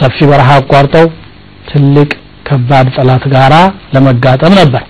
ሰፊ 0.00 0.18
በረሃ 0.30 0.50
አቋርጠው 0.60 1.06
ትልቅ 1.70 2.10
ከባድ 2.48 2.88
ጠላት 2.96 3.24
ጋራ 3.34 3.54
ለመጋጠም 3.94 4.54
ነበር። 4.60 4.82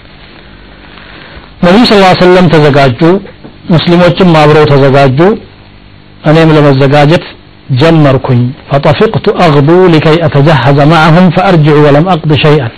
ነቢዩ 1.67 1.83
ስ 1.91 1.95
ሰለም 2.21 2.47
ተዘጋጁ 2.55 3.01
ሙስሊሞችም 3.73 4.31
አብረው 4.41 4.65
ተዘጋጁ። 4.73 5.19
እኔም 6.31 6.51
ለመዘጋጀት 6.57 7.25
ጀመርኩኝ። 7.81 8.41
ፈጠፊቅቱ 8.71 9.27
አግዱ 9.45 9.69
ሊከይ 9.93 10.17
አተጀሀዘ 10.27 10.79
ማዕሁም 10.93 11.27
ፈአርጅዑ 11.37 11.77
ወለም 11.87 12.07
አቅድ 12.15 12.33
ሸይአን። 12.45 12.73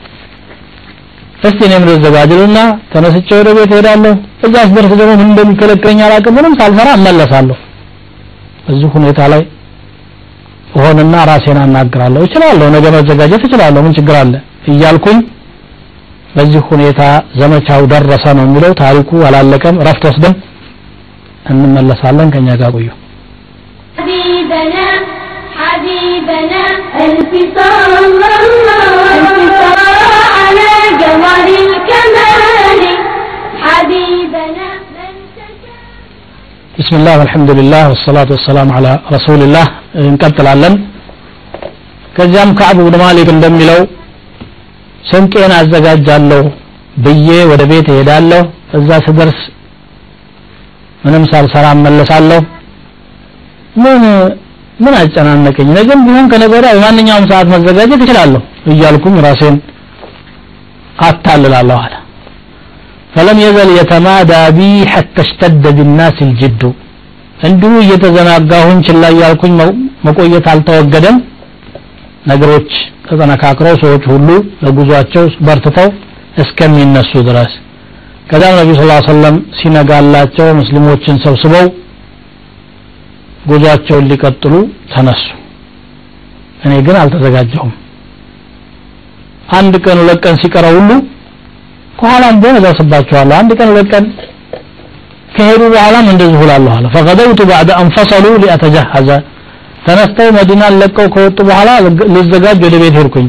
እስቲ 1.40 1.60
እኔም 1.68 1.84
ልዘጋጅልና 1.88 2.58
ተነስቼ 2.92 3.28
ወደ 3.40 3.48
ቤት 3.56 3.72
ሄዳለሁ 3.76 4.12
እዛ 4.46 4.54
ስደርስ 4.68 4.92
ደግሞ 5.00 5.12
ምን 5.12 5.28
እንደሚከለክለኝ 5.28 5.98
አላውቅም። 6.06 6.34
ምንም 6.38 6.54
ሳልፈራ 6.60 6.88
እመለሳለሁ። 6.98 7.56
በዚህ 8.66 8.88
ሁኔታ 8.96 9.20
ላይ 9.32 9.42
እሆንና 10.76 11.14
ራሴን 11.30 11.58
አናግራለሁ። 11.62 12.22
እችላለሁ 12.28 12.66
ነገ 12.76 12.86
መዘጋጀት 12.96 13.42
እችላለሁ። 13.48 13.80
ምን 13.86 13.94
ችግር 13.98 14.16
አለ? 14.22 14.32
እያልኩኝ 14.72 15.18
በዚህ 16.35 16.61
ሁኔታ 16.71 17.01
ዘመቻው 17.39 17.81
ደረሰ 17.93 18.25
ነው 18.37 18.43
የሚለው 18.47 18.73
ታሪኩ 18.81 19.09
አላለቀም 19.29 19.77
ረፍት 19.87 20.03
ወስደን 20.09 20.35
እንመለሳለን 21.53 22.31
ከኛ 22.35 22.49
ጋር 22.63 22.71
ቆዩ 22.77 22.89
حبيبنا 23.97 24.85
حبيبنا 25.59 26.63
ألف 27.05 27.31
صلى 27.57 27.97
الله 28.05 28.41
ألف 29.15 29.37
صلى 29.61 29.89
على 30.37 30.69
جوهر 31.01 31.47
الكمال 31.65 32.81
حبيبنا 33.65 34.67
من 34.95 35.13
تشاء 35.37 35.79
بسم 36.79 36.95
الله 36.99 37.15
والحمد 37.21 37.49
لله 37.59 37.83
والصلاة 37.91 38.29
والسلام 38.35 38.67
على 38.77 38.91
رسول 39.15 39.39
الله 39.47 39.65
እንቀጥላለን 40.01 40.73
ከዚያም 42.17 42.49
ከዕብ 42.59 42.77
ብን 42.85 42.95
ማሊክ 43.03 43.27
እንደሚለው 43.35 43.79
ስንቄን 45.09 45.53
አዘጋጃለሁ 45.59 46.41
ብዬ 47.05 47.29
ወደ 47.51 47.61
ቤት 47.71 47.87
እሄዳለሁ 47.93 48.41
እዛ 48.79 48.89
ስደርስ 49.05 49.39
ምንም 51.05 51.23
ሳልሰራ 51.31 51.65
እመለሳለሁ 51.77 52.39
ምን 53.83 54.03
ምን 54.83 54.93
አጨናነቀኝ 55.01 55.67
ነገም 55.77 55.99
ቢሆን 56.05 56.27
ከነገ 56.31 56.51
ወዲያ 56.57 56.71
በማንኛውም 56.77 57.25
ሰዓት 57.31 57.47
መዘጋጀት 57.53 58.01
እችላለሁ 58.05 58.41
እያልኩኝ 58.73 59.17
ራሴን 59.27 59.57
አታልላለሁ 61.09 61.79
አለ 61.85 61.93
فلم 63.15 63.37
يزل 63.47 63.69
يتمادى 63.81 64.41
بي 64.57 64.69
حتى 64.93 65.21
اشتد 65.25 65.63
بالناس 65.77 66.17
الجد 66.27 66.61
እንዲሁ 67.47 67.71
እየተዘናጋሁኝ 67.83 68.79
ችላ 68.87 69.03
እያልኩኝ 69.13 69.53
መቆየት 70.07 70.45
አልተወገደም 70.51 71.15
ነገሮች 72.26 72.70
ተጠነካክረው 73.08 73.74
ሰዎች 73.82 74.04
ሁሉ 74.12 74.28
ለጉዟቸው 74.64 75.24
በርትተው 75.46 75.88
እስከሚነሱ 76.42 77.12
ድረስ። 77.28 77.52
ከዚያም 78.30 78.56
ነቢ 78.60 78.70
ስ 78.78 78.84
ሰለም 79.08 79.36
ሲነጋላቸው 79.58 80.48
ሙስሊሞችን 80.60 81.20
ሰብስበው 81.24 81.66
ጉዟቸውን 83.50 84.08
ሊቀጥሉ 84.10 84.54
ተነሱ። 84.92 85.24
እኔ 86.64 86.72
ግን 86.86 86.96
አልተዘጋጀሁም። 87.02 87.72
አንድ 89.58 89.74
ቀን 89.84 89.98
ሁለት 90.02 90.20
ቀን 90.24 90.36
ሲቀረው 90.42 90.74
ሁሉ 90.78 90.90
ከኋላም 91.98 92.36
ቢሆን 92.40 92.58
እደርስባቸዋለሁ 92.60 93.36
አንድ 93.40 93.50
ቀን 93.58 93.68
ሁለት 93.72 93.88
ቀን 93.94 94.06
ከሄዱ 95.36 95.62
በኋላም 95.74 96.06
እንደዚሁ 96.12 96.40
እላለሁ 96.46 96.72
አለ። 96.76 96.86
ፈገደውቱ 96.94 97.40
ባዕደ 97.50 97.70
አንፈሰሉ 97.80 98.26
ሊአተጀሀዘ 98.42 99.08
ተነስተው 99.85 100.27
መዲናን 100.37 100.73
ለቀው 100.81 101.07
ከወጡ 101.13 101.37
በኋላ 101.49 101.69
ልዘጋጅ 102.15 102.59
ወደ 102.65 102.75
ቤት 102.83 102.95
ሄድኩኝ 102.99 103.27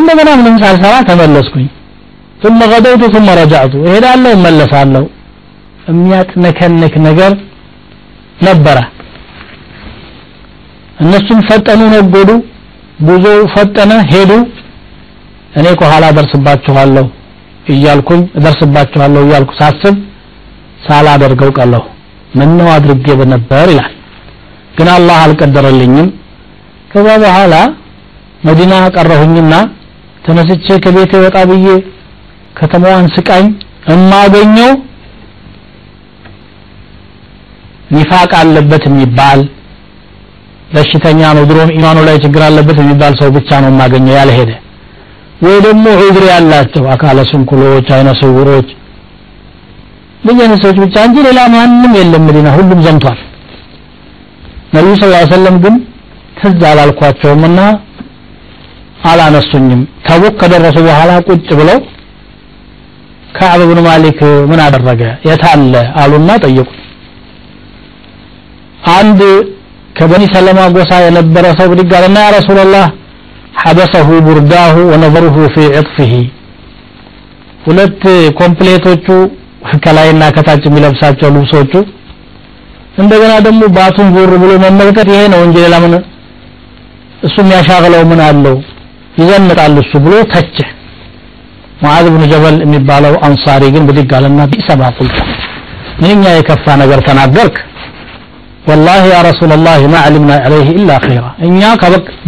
እንደገና 0.00 0.30
ምንም 0.40 0.56
ሳልሰራ 0.64 0.94
ተመለስኩኝ 1.10 1.66
ثم 2.42 2.58
غدوت 2.72 3.02
ثم 3.14 3.28
رجعت 3.40 3.72
እሄዳለሁ 3.86 4.30
እመለሳለሁ 4.36 5.04
የሚያጥነከንክ 5.90 6.94
ነገር 7.08 7.32
ነበረ 8.46 8.78
እነሱም 11.02 11.40
ፈጠኑ 11.48 11.80
ነጎዱ 11.94 12.30
ጉዞው 13.08 13.40
ፈጠነ 13.54 13.92
ሄዱ 14.12 14.30
እኔ 15.58 15.66
ከኋላ 15.80 16.04
ደርስባችኋለሁ 16.16 17.06
እያልኩኝ 17.74 18.22
እደርስባችኋለሁ 18.38 19.20
እያልኩ 19.26 19.50
ሳስብ 19.60 19.96
ሳላደርገው 20.86 21.50
ቀለሁ 21.58 21.82
ምነው 22.38 22.68
አድርጌ 22.76 23.06
በነበር 23.20 23.68
ይላል 23.74 23.92
ግን 24.73 24.87
አላህ 24.95 25.17
አልቀደረልኝም። 25.25 26.07
ከዛ 26.91 27.07
በኋላ 27.23 27.53
መዲና 28.47 28.73
ቀረሁኝና 28.95 29.53
ተነስቼ 30.25 30.67
ከቤቴ 30.83 31.11
ወጣ 31.23 31.37
ብዬ 31.49 31.67
ከተማዋን 32.57 33.07
ስቃኝ 33.15 33.45
እማገኘው 33.93 34.71
ኒፋቅ 37.93 38.31
አለበት 38.41 38.83
የሚባል 38.89 39.39
በሽተኛ 40.69 41.21
ነው። 41.37 41.43
ድሮም 41.49 41.71
ኢማኑ 41.77 41.97
ላይ 42.07 42.15
ችግር 42.23 42.41
አለበት 42.47 42.77
የሚባል 42.81 43.13
ሰው 43.19 43.29
ብቻ 43.37 43.49
ነው 43.63 43.69
የማገኘው 43.71 44.15
ያልሄደ። 44.19 44.51
ወይ 45.45 45.57
ደግሞ 45.65 45.85
ዑዝር 45.99 46.23
ያላቸው 46.31 46.83
አካለ 46.93 47.19
ስንኩሎች 47.31 47.87
አይነ 47.95 48.09
ስውሮች 48.21 48.69
እንደዚህ 50.23 50.59
ሰዎች 50.63 50.77
ብቻ 50.83 50.95
እንጂ 51.07 51.17
ሌላ 51.27 51.39
ማንም 51.53 51.93
የለም 51.99 52.23
መዲና። 52.27 52.49
ሁሉም 52.57 52.79
ዘምቷል 52.85 53.19
ነቢዩ 54.73 54.93
ስ 55.01 55.05
ሰለም 55.33 55.55
ግን 55.63 55.75
ትዝ 56.37 56.61
አላልኳቸውምና 56.69 57.59
አላነሱኝም። 59.09 59.81
ተቡክ 60.07 60.33
ከደረሱ 60.41 60.77
በኋላ 60.87 61.11
ቁጭ 61.27 61.47
ብለው 61.59 61.79
ከዕብ 63.37 63.61
ብን 63.69 63.79
ማሊክ 63.87 64.19
ምን 64.49 64.59
አደረገ? 64.65 65.01
የታለ 65.27 65.73
አሉና 66.01 66.31
ጠየቁ 66.43 66.69
አንድ 68.97 69.19
ከበኒ 69.97 70.23
ሰለማ 70.33 70.59
ጎሳ 70.75 70.91
የነበረ 71.03 71.45
ሰው 71.59 71.67
ብድግ 71.71 71.91
አለና 71.97 72.17
يا 72.25 72.29
رسول 72.37 72.64
الله 72.64 72.85
حبسه 73.63 74.07
برداه 74.27 74.75
ونظره 74.91 75.35
في 75.55 75.65
عطفيه 75.79 76.13
ሁለት 77.65 78.01
ኮምፕሌቶቹ 78.39 79.07
ከላይና 79.83 80.23
ከታች 80.35 80.63
የሚለብሳቸው 80.67 81.29
ልብሶቹ 81.35 81.73
እንደገና 82.93 83.33
ደግሞ 83.47 83.61
ባቱን 83.75 84.07
ዞር 84.15 84.31
ብሎ 84.41 84.51
መመልከት 84.63 85.07
ይሄ 85.13 85.21
ነው 85.33 85.41
እንጂ 85.45 85.55
ሌላ 85.65 85.75
ምን? 85.83 85.93
እሱ 87.27 87.35
የሚያሻግለው 87.43 88.01
ምን 88.11 88.21
አለው? 88.27 88.55
ይዘንጣል 89.19 89.75
እሱ 89.83 89.91
ብሎ 90.05 90.13
ተቸ 90.33 90.57
ሙዓዝ 91.83 92.05
ብን 92.13 92.23
ጀበል 92.31 92.55
የሚባለው 92.65 93.13
አንሳሪ 93.27 93.63
ግን 93.75 93.83
ብድግ 93.87 94.11
አለና 94.17 94.41
ቢሰማ 94.51 94.81
ቁልተ 94.97 95.17
ምንኛ 96.01 96.23
የከፋ 96.37 96.65
ነገር 96.81 96.99
ተናገርክ? 97.07 97.55
ወላሂ 98.69 99.03
ያ 99.13 99.17
ረሱላላህ 99.29 99.79
ማ 99.93 100.01
ዕልምና 100.07 100.31
ዐለይህ 100.45 100.67
ኢላ 100.79 100.91
ኸይራ። 101.05 101.25
እኛ 101.47 101.61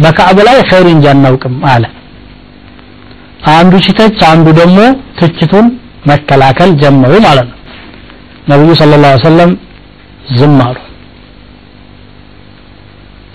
በካዕብ 0.02 0.38
ላይ 0.48 0.58
ኸይር 0.70 0.88
እንጂ 0.94 1.04
አናውቅም 1.12 1.54
አለ። 1.74 1.84
አንዱ 3.54 3.74
ሲተች 3.86 4.20
አንዱ 4.30 4.46
ደግሞ 4.60 4.78
ትችቱን 5.18 5.66
መከላከል 6.10 6.70
ጀመሩ 6.82 7.12
ማለት 7.26 7.46
ነው። 7.50 7.56
ነቢዩ 8.50 8.72
ስለ 8.80 8.98
ላ 9.04 9.08
ሰለም 9.24 9.50
ዝም 10.34 10.56
አሉ። 10.66 10.76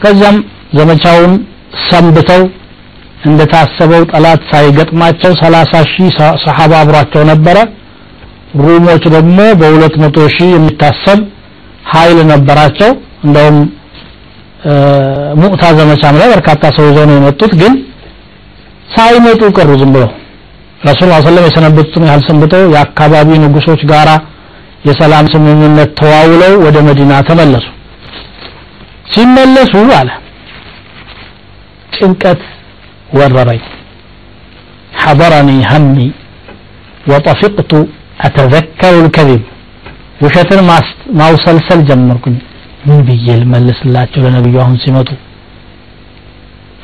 ከዚያም 0.01 0.37
ዘመቻውን 0.77 1.33
ሰንብተው 1.89 2.41
እንደታሰበው 3.25 4.03
ጠላት 4.11 4.41
ሳይገጥማቸው 4.51 5.31
ሰላሳ 5.41 5.73
ሺህ 5.91 6.07
ሰሓባ 6.45 6.71
አብሯቸው 6.81 7.23
ነበረ። 7.31 7.57
ሩሞች 8.61 9.03
ደግሞ 9.15 9.39
በሁለት 9.59 9.95
መቶ 10.03 10.17
ሺህ 10.35 10.49
የሚታሰብ 10.53 11.19
ኃይል 11.91 12.19
ነበራቸው። 12.31 12.89
እንደውም 13.25 13.57
ሙዕታ 15.41 15.63
ዘመቻም 15.77 16.17
ላይ 16.21 16.27
በርካታ 16.33 16.63
ሰው 16.77 16.85
ይዘው 16.89 17.05
ነው 17.09 17.15
የመጡት። 17.17 17.53
ግን 17.61 17.73
ሳይመጡ 18.95 19.41
ቀሩ 19.57 19.69
ዝም 19.81 19.91
ብለው። 19.95 20.09
ረሱል 20.81 21.09
ስ 21.13 21.25
ሰለም 21.27 21.45
የሰነበቱትን 21.47 22.05
ያህል 22.07 22.21
ሰንብተው 22.27 22.63
የአካባቢ 22.73 23.29
ንጉሶች 23.43 23.81
ጋራ 23.91 24.09
የሰላም 24.85 25.25
ስምምነት 25.33 25.89
ተዋውለው 25.99 26.53
ወደ 26.65 26.77
መዲና 26.87 27.13
ተመለሱ። 27.27 27.65
ሲመለሱ 29.13 29.73
አለ 29.99 30.09
ጭንቀት 31.95 32.41
ወረረኝ። 33.17 33.63
ሐضረኒ 35.01 35.49
ሀሚ 35.71 35.95
ወጠፊቅቱ 37.11 37.71
አተዘከሩ 38.25 38.95
ልከዚብ። 39.05 39.41
ውሸትን 40.23 40.59
ማውሰልሰል 41.19 41.79
ጀመርኩኝ። 41.89 42.35
ምን 42.87 42.99
ብዬ 43.07 43.27
ልመልስላቸው 43.41 44.21
ለነቢዩ 44.25 44.55
አሁን 44.63 44.75
ሲመጡ? 44.83 45.09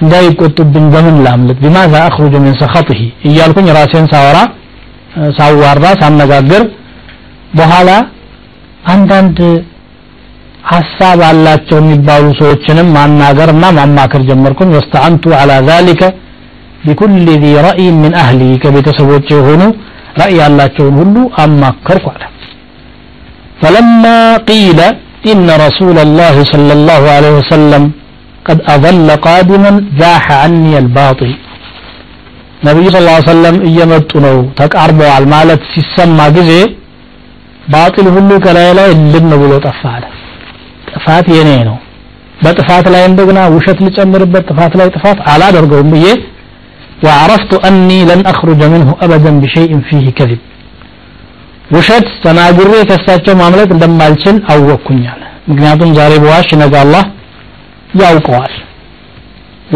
እንዳይቆጡብኝ 0.02 0.86
በምን 0.94 1.16
ላምልጥ? 1.26 1.58
ቢማዛ 1.64 1.94
አኽሩጁ 2.08 2.34
ምን 2.44 2.54
ሰኸጥህ 2.62 3.00
እያልኩኝ 3.30 3.68
ራሴን 3.78 4.08
ሳወራ 4.12 4.38
ሳዋራ 5.38 5.86
ሳነጋግር 6.02 6.64
በኋላ 7.59 7.91
አንዳንድ 8.95 9.39
ሀሳብ 10.73 11.21
አላቸው 11.29 11.77
የሚባሉ 11.81 12.25
ሰዎችንም 12.41 12.89
ማናገር 12.97 13.49
እና 13.55 13.65
ማማከር 13.79 14.23
ጀመርኩኝ 14.29 14.71
ወስተዓንቱ 14.79 15.33
አላ 15.41 15.53
ዛሊከ 15.71 16.03
ቢኩል 16.87 17.13
ዚ 17.43 17.55
ረእይ 17.67 17.89
ምን 18.03 18.13
አህሊ 18.23 18.43
ከቤተሰቦች 18.63 19.27
የሆኑ 19.37 19.63
ረእይ 20.21 20.37
ያላቸውን 20.43 20.97
ሁሉ 21.03 21.17
አማከርኩ 21.45 22.07
አለ 22.15 22.23
فلما 23.63 24.19
قيل 24.51 24.79
إن 25.33 25.47
رسول 25.67 25.97
الله 26.07 26.37
صلى 26.53 26.73
الله 26.79 27.03
عليه 27.17 27.33
وسلم 27.41 27.83
قد 28.49 28.59
أظل 28.75 29.09
قادما 29.29 29.71
زاح 30.01 30.25
عني 30.43 30.73
الباطل 30.83 31.31
ነቢዩ 32.67 32.87
ስ 32.95 32.99
ሰለም 33.31 33.57
እየመጡ 33.69 34.11
ነው 34.27 34.37
ተቃርበዋል 34.59 35.25
ማለት 35.35 35.63
ሲሰማ 35.73 36.19
ጊዜ 36.37 36.51
ባጢል 37.73 38.07
ሁሉ 38.17 38.31
ከላይ 38.45 38.69
ላይ 38.79 38.91
ልም 39.13 39.31
ብሎ 39.43 39.53
ጠፋ 39.67 39.83
አለ 39.97 40.05
ጥፋት 40.91 41.27
የኔ 41.37 41.51
ነው 41.69 41.77
በጥፋት 42.45 42.87
ላይ 42.95 43.03
እንደገና 43.11 43.41
ውሸት 43.57 43.79
ልጨምርበት 43.87 44.45
ጥፋት 44.51 44.73
ላይ 44.81 44.89
ጥፋት 44.97 45.19
አላደርገውም 45.33 45.91
ብዬ 45.97 46.07
وعرفت 47.07 47.53
أني 47.69 48.01
لن 48.11 48.21
أخرج 48.33 48.61
منه 48.75 48.89
أبدا 49.05 49.33
بشيء 49.43 49.73
فيه 49.89 50.07
كذب 50.19 50.41
ውሸት 51.77 52.07
ተናግሬ 52.25 52.73
ከሳቸው 52.91 53.35
ማምለጥ 53.43 53.69
እንደማልችል 53.77 54.37
አወቅኩኛል 54.53 55.21
ምክንያቱም 55.51 55.91
ዛሬ 55.99 56.13
በዋሽ 56.25 56.49
ነገ 56.63 56.75
አላህ 56.85 57.05
ያውቀዋል 58.03 58.53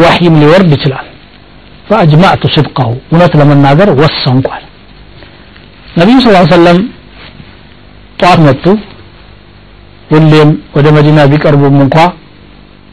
ወህይም 0.02 0.34
ሊወርድ 0.42 0.70
ይችላል 0.76 1.06
فأجمعت 1.88 2.42
صدقه 2.56 2.88
እውነት 3.12 3.32
ለመናገር 3.40 3.88
ወሰንኳል 4.00 4.62
ነቢዩ 6.00 6.16
ስ 6.24 6.28
ሰለም 6.56 6.78
ጠዋት 8.21 8.39
መጡ። 8.47 8.65
ሁሌም 10.09 10.49
ወደ 10.75 10.87
መዲና 10.97 11.19
ቢቀርቡም 11.31 11.77
እንኳ 11.83 11.97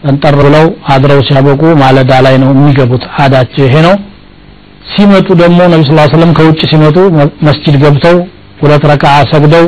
እንጠር 0.02 0.34
ብለው 0.40 0.64
አድረው 0.94 1.20
ሲያበቁ 1.28 1.62
ማለዳ 1.82 2.12
ላይ 2.26 2.34
ነው 2.42 2.50
የሚገቡት። 2.54 3.04
አዳቸው 3.22 3.64
ይሄ 3.66 3.76
ነው። 3.86 3.94
ሲመጡ 4.92 5.28
ደግሞ 5.40 5.58
ነቢ 5.72 5.82
ስ 5.88 6.12
ሰለም 6.14 6.30
ከውጭ 6.38 6.60
ሲመጡ 6.70 6.96
መስጂድ 7.46 7.76
ገብተው 7.82 8.16
ሁለት 8.60 8.84
ረክዓ 8.90 9.14
ሰግደው 9.32 9.64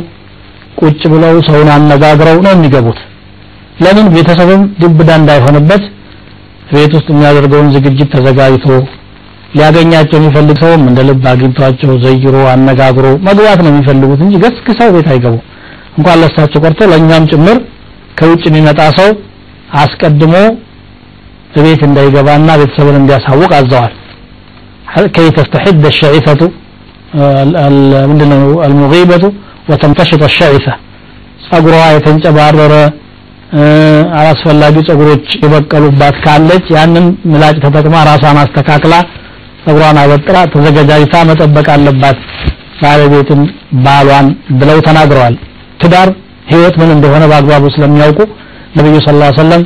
ቁጭ 0.81 1.01
ብለው 1.13 1.35
ሰውን 1.49 1.69
አነጋግረው 1.75 2.39
ነው 2.47 2.53
የሚገቡት። 2.55 2.99
ለምን? 3.85 4.07
ቤተሰብም 4.15 4.63
ዱብዳ 4.81 5.11
እንዳይሆንበት 5.21 5.83
ቤት 6.73 6.93
ውስጥ 6.97 7.09
የሚያደርገውን 7.13 7.69
ዝግጅት 7.75 8.09
ተዘጋጅቶ 8.15 8.67
ሊያገኛቸው 9.55 10.17
የሚፈልግ 10.19 10.59
ሰውም 10.63 10.83
እንደ 10.91 11.01
ልብ 11.09 11.25
አግኝቷቸው 11.31 11.93
ዘይሮ 12.05 12.35
አነጋግሮ 12.53 13.07
መግባት 13.29 13.61
ነው 13.65 13.71
የሚፈልጉት 13.73 14.21
እንጂ 14.27 14.35
ገስግሰው 14.45 14.91
ቤት 14.97 15.09
አይገቡ 15.13 15.37
እንኳን 16.00 16.20
ለሳቸው 16.24 16.62
ቀርቶ 16.66 16.82
ለእኛም 16.92 17.26
ጭምር 17.32 17.58
ከውጭ 18.20 18.44
የሚመጣ 18.50 18.82
ሰው 19.00 19.10
አስቀድሞ 19.82 20.36
ቤት 21.66 21.82
እንዳይገባና 21.90 22.50
ቤተሰብን 22.62 22.98
እንዲያሳውቅ 23.02 23.52
አዘዋል 23.60 23.94
كي 25.16 25.28
تستحد 25.38 25.84
الشعثة 25.94 26.42
ምንድነው 28.10 28.42
المغيبة 28.68 29.24
وتمتشط 29.70 30.22
الشعثة 30.32 30.74
ጸጉሯ 31.48 31.78
የተንጨባረረ 31.96 32.74
አላስፈላጊ 34.20 34.76
ጸጉሮች 34.88 35.26
የበቀሉባት 35.44 36.16
ካለች 36.24 36.66
ያንን 36.78 37.06
ምላጭ 37.32 37.56
ተጠቅማ 37.66 37.96
ራሷን 38.10 38.38
አስተካክላ 38.44 38.96
ጸጉሯን 39.66 40.00
አበጥራ 40.04 40.38
ተዘገጃጅታ 40.54 41.16
መጠበቅ 41.30 41.68
አለባት 41.76 42.20
ባለቤትን 42.82 43.42
ባሏን 43.86 44.28
ብለው 44.62 44.80
ተናግረዋል 44.88 45.36
ትዳር 45.81 46.09
ህይወት 46.51 46.75
ምን 46.81 46.91
እንደሆነ 46.97 47.25
በአግባቡ 47.31 47.65
ስለሚያውቁ 47.75 48.19
ነብዩ 48.77 48.95
ሰለላሁ 49.07 49.29
ዐለይሂ 49.29 49.39
ወሰለም 49.39 49.63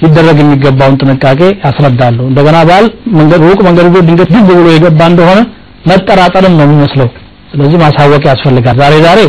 ሊደረግ 0.00 0.38
የሚገባውን 0.42 0.96
ጥንቃቄ 1.02 1.40
ያስረዳሉ። 1.64 2.18
እንደገና 2.30 2.58
ባል 2.68 2.86
መንገድ 3.18 3.40
ሩቅ 3.48 3.60
መንገድ 3.66 3.86
ይዞ 3.90 4.00
ድንገት 4.08 4.30
ድብ 4.34 4.48
ብሎ 4.50 4.66
የገባ 4.74 5.00
እንደሆነ 5.12 5.40
መጠራጠርም 5.90 6.54
ነው 6.58 6.64
የሚመስለው። 6.66 7.08
ስለዚህ 7.50 7.78
ማሳወቅ 7.84 8.22
ያስፈልጋል። 8.30 8.76
ዛሬ 8.82 8.94
ዛሬ 9.06 9.20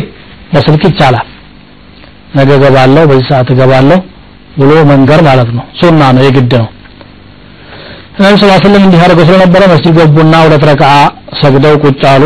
በስልክ 0.52 0.82
ይቻላል። 0.88 1.26
ነገ 2.38 2.50
ገባለሁ 2.62 3.02
በዚህ 3.10 3.26
ሰዓት 3.30 3.48
እገባለሁ 3.54 3.98
ብሎ 4.58 4.70
መንገር 4.90 5.20
ማለት 5.28 5.50
ነው። 5.56 5.64
ሱና 5.80 6.02
ነው 6.16 6.22
የግድ 6.26 6.52
ነው። 6.62 6.68
ነቢ 8.22 8.34
ስ 8.40 8.62
ስለም 8.62 8.82
እንዲህ 8.86 9.00
አድርገው 9.04 9.26
ስለነበረ 9.28 9.62
መስጂድ 9.72 9.92
ገቡና 9.98 10.34
ሁለት 10.44 10.64
ረክዓ 10.70 10.92
ሰግደው 11.40 11.74
ቁጭ 11.84 12.00
አሉ 12.12 12.24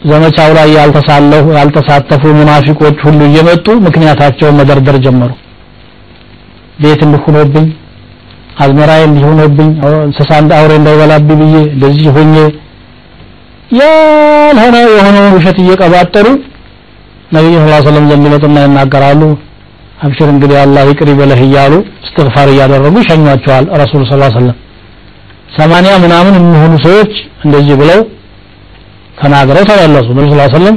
ዘመቻው 0.00 0.50
ላይ 0.56 0.68
ያልተሳለፉ 0.78 1.46
ያልተሳተፉ 1.58 2.22
ሙናፊቆች 2.38 2.98
ሁሉ 3.06 3.20
እየመጡ 3.28 3.66
ምክንያታቸውን 3.86 4.56
መደርደር 4.60 4.96
ጀመሩ። 5.06 5.30
ቤት 6.82 7.00
እንድሁኖብኝ 7.06 7.66
አዝመራዬ 8.64 9.02
እንዲሆነብኝ 9.08 9.70
እንስሳ 10.06 10.30
አውሬ 10.58 10.72
እንዳይበላብኝ 10.80 11.40
ብዬ 11.42 11.56
እንደዚህ 11.72 12.06
ሆኜ 12.16 12.34
ያልሆነ 13.78 14.76
የሆነውን 14.88 15.32
ውሸት 15.36 15.56
እየቀባጠሩ 15.62 16.26
ነቢዩ 17.30 17.54
ስ 17.62 17.80
ሰለም 17.86 18.04
ዘንድ 18.10 18.24
ይመጡና 18.28 18.58
ይናገራሉ። 18.66 19.22
አብሽር 20.06 20.28
እንግዲህ 20.34 20.56
አላህ 20.62 20.82
ይቅር 20.90 21.08
ይበለህ 21.12 21.40
እያሉ 21.46 21.72
እስትግፋር 22.06 22.48
እያደረጉ 22.52 22.94
ይሸኟቸዋል 23.02 23.64
ረሱል 23.82 24.02
ስ 24.04 24.18
ሰለም 24.36 24.56
ሰማንያ 25.56 25.92
ምናምን 26.04 26.34
የሚሆኑ 26.38 26.72
ሰዎች 26.86 27.12
እንደዚህ 27.46 27.74
ብለው 27.82 28.00
ተናግረው 29.16 29.64
ተመለሱ 29.70 30.08
ነቢ 30.16 30.26
ስ 30.32 30.56
ሰለም 30.56 30.76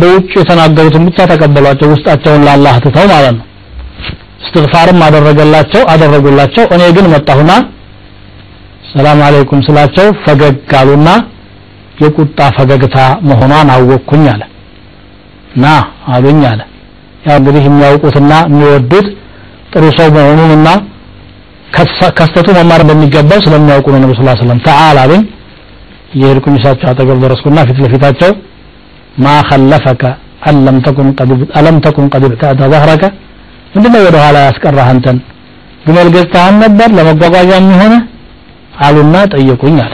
በውጭ 0.00 0.30
የተናገሩትን 0.38 1.04
ብቻ 1.08 1.18
ተቀበሏቸው 1.30 1.88
ውስጣቸውን 1.92 2.42
ለአላህ 2.46 2.74
ትተው 2.84 3.06
ማለት 3.12 3.34
ነው። 3.36 3.44
እስትግፋርም 4.40 4.98
አደረገላቸው 5.06 5.82
አደረጉላቸው። 5.92 6.64
እኔ 6.74 6.82
ግን 6.96 7.06
መጣሁና 7.14 7.52
ሰላም 8.90 9.20
አለይኩም 9.26 9.60
ስላቸው 9.66 10.06
ፈገግ 10.24 10.72
አሉና 10.80 11.08
የቁጣ 12.02 12.40
ፈገግታ 12.56 12.98
መሆኗን 13.28 13.68
አወቅኩኝ 13.74 14.24
አለ። 14.34 14.42
ና 15.56 15.66
አሉኝ 16.14 16.42
አለ። 16.50 16.60
ያው 17.24 17.36
እንግዲህ 17.40 17.62
የሚያውቁትና 17.68 18.32
የሚወዱት 18.48 19.06
ጥሩ 19.72 19.84
ሰው 19.98 20.08
መሆኑንና 20.16 20.68
ከስተቱ 22.18 22.48
መማር 22.58 22.80
እንደሚገባው 22.84 23.40
ስለሚያውቁ 23.46 23.86
ነው 23.94 24.00
ነቢ 24.04 24.12
ስ 24.18 24.36
ሰለም 24.42 24.60
ተዓል 24.66 24.98
አሉኝ 25.04 25.22
የሄድኩኝ 26.16 26.54
እሳቸው 26.58 26.88
አጠገብ 26.90 27.18
ደረስኩና 27.24 27.58
ፊት 27.68 27.78
ለፊታቸው 27.84 28.32
ማ 29.16 29.34
ኸለፈከ 29.48 30.02
አለም 31.58 31.76
ተኩን 31.84 32.08
ቀድ 32.12 32.24
ብተእተ 32.32 32.60
ዛህረከ 32.72 33.04
ምንድነው 33.74 34.02
ወደ 34.06 34.16
ኋላ 34.24 34.36
ያስቀራህ 34.46 34.88
አንተን? 34.92 35.16
ግመል 35.86 36.08
ገዝተሃን 36.14 36.54
ነበር? 36.64 36.88
ለመጓጓዣ 36.96 37.50
የሚሆነ 37.52 37.94
አሉና 38.86 39.16
ጠየቁኝ 39.32 39.76
አለ። 39.84 39.92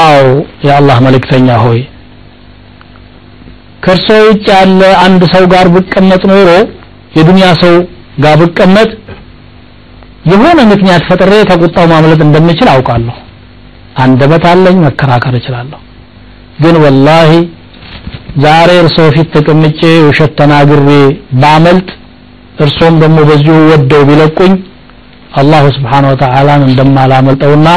አዎ 0.00 0.24
የአላህ 0.66 0.96
መልእክተኛ 1.06 1.48
ሆይ። 1.64 1.80
ከእርሶ 3.84 4.08
ውጭ 4.26 4.46
ያለ 4.54 4.80
አንድ 5.04 5.22
ሰው 5.34 5.44
ጋር 5.52 5.66
ብቀመጥ 5.76 6.22
ኖሮ 6.32 6.48
የዱንያ 7.16 7.46
ሰው 7.62 7.74
ጋር 8.24 8.34
ብቀመጥ 8.42 8.90
የሆነ 10.30 10.58
ምክንያት 10.72 11.02
ፈጥሬ 11.08 11.32
ከቁጣው 11.50 11.86
ማምለጥ 11.92 12.20
እንደምችል 12.26 12.68
አውቃለሁ። 12.74 13.16
አንደበት 13.96 14.44
አለኝ 14.50 14.76
መከራከር 14.86 15.34
እችላለሁ። 15.38 15.80
ግን 16.62 16.76
ወላሂ 16.84 17.30
ዛሬ 18.44 18.70
እርሶ 18.82 18.98
ፊት 19.14 19.28
ተቀምጬ 19.36 19.78
ውሸት 20.08 20.32
ተናግሬ 20.40 20.88
ባመልጥ 21.42 21.88
እርሶም 22.64 22.94
ደግሞ 23.02 23.18
በዚሁ 23.28 23.56
ወደው 23.70 24.02
ቢለቁኝ 24.08 24.52
አላሁ 25.40 25.64
ስብሓን 25.76 26.04
ወተዓላን 26.10 26.62
እንደማላመልጠውና 26.68 27.68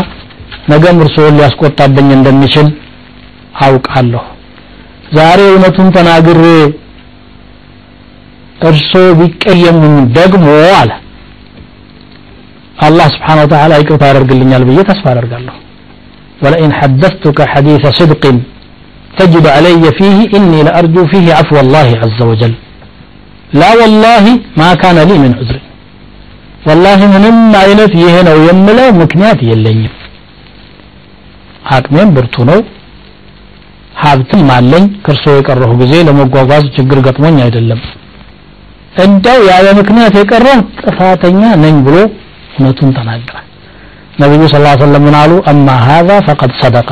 ነገም 0.72 0.98
እርሶን 1.06 1.36
ሊያስቆጣብኝ 1.38 2.08
እንደሚችል 2.18 2.68
አውቃለሁ። 3.66 4.24
ዛሬ 5.18 5.40
እውነቱን 5.52 5.90
ተናግሬ 5.98 6.44
እርሶ 8.70 8.92
ቢቀየሙኝ 9.20 9.96
ደግሞ 10.18 10.46
አለ። 10.80 10.92
አላህ 12.86 13.08
ስብሓን 13.16 13.42
ወተዓላ 13.44 13.74
ይቅርታ 13.82 14.04
ያደርግልኛል 14.10 14.64
ብዬ 14.70 14.80
ተስፋ 14.90 15.06
አደርጋለሁ 15.14 15.56
ولئن 16.43 16.71
حدثتك 16.81 17.39
حديث 17.53 17.83
صدق 18.01 18.25
تجد 19.19 19.47
علي 19.57 19.85
فيه 19.99 20.19
إني 20.37 20.61
لأرجو 20.67 21.03
فيه 21.13 21.27
عفو 21.39 21.57
الله 21.65 21.89
عز 22.03 22.21
وجل 22.31 22.53
لا 23.61 23.71
والله 23.81 24.25
ما 24.61 24.71
كان 24.83 24.99
لي 25.09 25.17
من 25.25 25.33
عذر 25.39 25.57
والله 26.67 27.01
ምንም 27.15 27.39
አይነት 27.63 27.93
ይሄ 28.03 28.15
ነው 28.29 28.37
የምለው 28.49 28.89
ምክንያት 29.03 29.39
የለኝም 29.51 29.95
አቅሜም 31.77 32.11
ብርቱ 32.17 32.37
ነው 32.51 32.61
ሀብትም 34.03 34.49
አለኝ 34.57 34.85
ከእርሶ 35.05 35.25
የቀረሁ 35.37 35.71
ጊዜ 35.83 35.95
ለመጓጓዝ 36.09 36.65
ችግር 36.77 36.99
ገጥሞኝ 37.07 37.37
አይደለም 37.47 37.81
እንደው 39.05 39.41
ያለ 39.51 39.67
ምክንያት 39.81 40.15
የቀረው 40.21 40.59
ጥፋተኛ 40.83 41.43
ነኝ 41.65 41.77
ብሎ 41.87 41.97
እውነቱን 42.57 42.91
ተናገረ 42.99 43.37
ነቢዩ 44.14 44.42
ስ 44.46 44.56
ሰለም 44.82 45.04
ምን 45.06 45.16
አሉ? 45.22 45.32
أما 45.52 45.68
هذا 45.86 46.10
فقد 46.28 46.52
صدق 46.62 46.90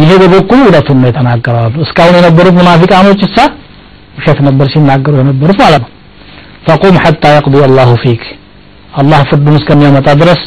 ይሄ 0.00 0.10
በበኩሉ 0.22 0.58
እውነቱን 0.64 0.98
ነው 1.02 1.08
የተናገረው 1.10 1.62
አሉ። 1.62 1.74
እስካሁን 1.86 2.16
የነበሩት 2.18 2.54
ሙናፊቃኖች 2.58 3.20
እሳ 3.26 3.36
ውሸት 4.18 4.38
ነበር 4.48 4.66
ሲናገሩ 4.72 5.14
የነበሩት 5.20 5.58
ማለት 5.62 5.82
ነው። 5.84 5.90
فقم 6.66 6.96
حتى 7.04 7.24
يقضي 7.34 7.56
الله 7.66 7.90
فيك 8.02 8.22
አላህ 9.00 9.20
ፍርዱን 9.30 9.56
እስከሚያመጣ 9.60 10.08
ድረስ 10.22 10.40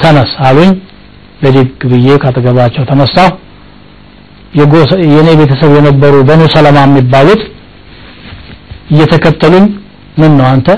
ተነስ 0.00 0.32
አሉኝ። 0.48 0.72
ብድግ 1.44 1.80
ብዬ 1.92 2.08
ካጠገባቸው 2.22 2.84
ተነሳሁ። 2.90 3.30
የኔ 5.12 5.28
ቤተሰብ 5.40 5.70
የነበሩ 5.76 6.14
በኑ 6.28 6.42
ሰለማ 6.54 6.78
የሚባሉት 6.86 7.42
እየተከተሉኝ 8.92 9.64
ምን 10.20 10.32
ነው 10.38 10.46
አንተ? 10.52 10.68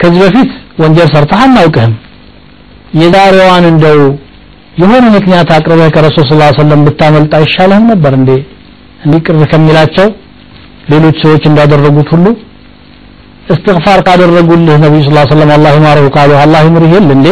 ከዚህ 0.00 0.20
በፊት 0.24 0.50
ወንጀል 0.82 1.08
ሰርተህ 1.14 1.40
አናውቅህም 1.46 1.92
የዛሬዋን 2.92 3.64
እንደው 3.72 4.00
የሆነ 4.80 5.04
ምክንያት 5.16 5.48
አቅርበህ 5.56 5.88
ከረሱል 5.94 6.24
ስ 6.30 6.34
ሰለም 6.60 6.80
ብታመልጥ 6.86 7.32
አይሻልህም 7.38 7.84
ነበር 7.92 8.12
እንዴ? 8.18 8.30
እንዲቅር 9.04 9.36
ከሚላቸው 9.52 10.08
ሌሎች 10.92 11.16
ሰዎች 11.24 11.44
እንዳደረጉት 11.50 12.08
ሁሉ 12.14 12.26
እስትግፋር 13.52 13.98
ካደረጉልህ 14.06 14.76
ነቢዩ 14.84 15.00
ስ 15.06 15.32
ሰለም 15.32 15.50
አላህ 15.56 15.72
ይማረሁ 15.78 16.06
ካሉ 16.16 16.32
አላህ 16.42 16.60
ይምርህ 16.68 16.92
የለ 16.96 17.10
እንዴ? 17.18 17.28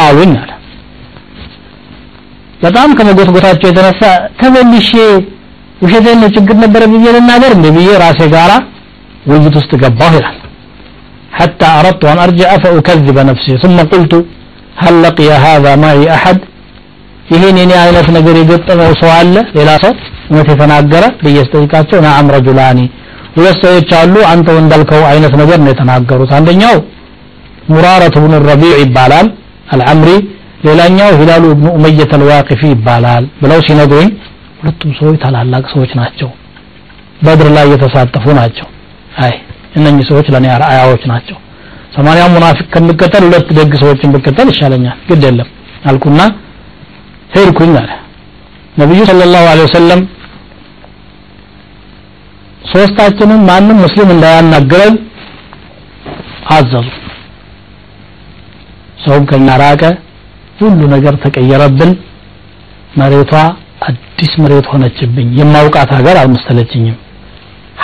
አሉኝ 0.00 0.32
አለ። 0.42 0.50
በጣም 2.64 2.90
ከመጎትጎታቸው 2.98 3.68
የተነሳ 3.70 4.02
ተመልሼ 4.40 4.90
ውሸቴን 5.84 6.22
ችግር 6.36 6.56
ነበረ 6.64 6.82
ብዬ 6.92 7.06
ልናገር 7.16 7.52
እንደ 7.56 7.66
ብዬ 7.76 7.88
ራሴ 8.02 8.20
ጋራ 8.34 8.52
ውይይት 9.30 9.54
ውስጥ 9.60 9.72
ገባሁ 9.82 10.12
ይላል 10.18 10.36
حتى 11.39 11.67
أردت 11.79 12.03
أن 12.05 12.17
أرجع 12.25 12.49
فأكذب 12.63 13.17
نفسي 13.29 13.53
ثم 13.63 13.77
قلت 13.93 14.13
هل 14.83 14.95
لقي 15.05 15.29
هذا 15.45 15.71
معي 15.83 16.05
أحد 16.17 16.37
ይሄን 17.33 17.55
የኔ 17.61 17.71
አይነት 17.83 18.07
ነገር 18.17 18.35
የገጠመው 18.39 18.91
ሰው 19.01 19.09
አለ 19.19 19.35
ሌላ 19.57 19.69
ሰው 19.83 19.93
እውነት 20.29 20.47
የተናገረ 20.51 21.03
ብዬ 21.23 21.37
ስጠይቃቸው 21.47 21.99
ናዓም 22.05 22.27
ረጁላኒ 22.35 22.79
ሁለት 23.35 23.57
ሰዎች 23.65 23.89
አሉ 23.99 24.15
አንተ 24.31 24.47
እንዳልከው 24.63 25.01
አይነት 25.11 25.33
ነገር 25.41 25.57
ነው 25.63 25.69
የተናገሩት 25.73 26.31
አንደኛው 26.37 26.75
ሙራረት 27.73 28.15
ብኑ 28.23 28.33
ረቢዕ 28.49 28.73
ይባላል 28.83 29.27
አልዓምሪ 29.75 30.09
ሌላኛው 30.67 31.09
ሂላሉ 31.21 31.43
ብኑ 31.59 31.67
ኡመየት 31.77 32.13
አልዋቂፊ 32.17 32.61
ይባላል 32.75 33.25
ብለው 33.41 33.59
ሲነግሩኝ 33.67 34.09
ሁለቱም 34.61 34.93
ሰዎች 34.99 35.17
ታላላቅ 35.23 35.63
ሰዎች 35.73 35.91
ናቸው 36.01 36.29
በድር 37.25 37.49
ላይ 37.57 37.67
የተሳተፉ 37.73 38.25
ናቸው 38.41 38.67
አይ 39.25 39.33
እነኚህ 39.74 40.04
ሰዎች 40.10 40.26
ለእኔ 40.34 40.46
አርአያዎች 40.54 41.02
ናቸው። 41.10 41.36
ሰማንያ 41.96 42.24
ሙናፊቅ 42.34 42.66
ከምከተል 42.74 43.24
ሁለት 43.28 43.48
ደግ 43.58 43.72
ሰዎችን 43.82 44.12
ብከተል 44.14 44.48
ይሻለኛል። 44.52 44.98
ግድ 45.08 45.22
የለም 45.26 45.48
አልኩና 45.84 46.20
ሄድኩኝ 47.34 47.74
አለ። 47.80 47.90
ነቢዩ 48.78 49.00
ስለ 49.08 49.20
ላሁ 49.32 49.44
ለ 49.50 49.62
ወሰለም 49.66 50.00
ሶስታችንም 52.72 53.40
ማንም 53.48 53.78
ሙስሊም 53.84 54.10
እንዳያናግረን 54.14 54.94
አዘዙ። 56.50 56.88
ሰውም 59.04 59.24
ከኛ 59.30 59.48
ራቀ 59.62 59.82
ሁሉ 60.60 60.80
ነገር 60.94 61.14
ተቀየረብን። 61.22 61.92
መሬቷ 62.98 63.32
አዲስ 63.86 64.32
መሬት 64.42 64.66
ሆነችብኝ። 64.72 65.28
የማውቃት 65.38 65.90
ሀገር 65.98 66.16
አልመሰለችኝም 66.16 66.96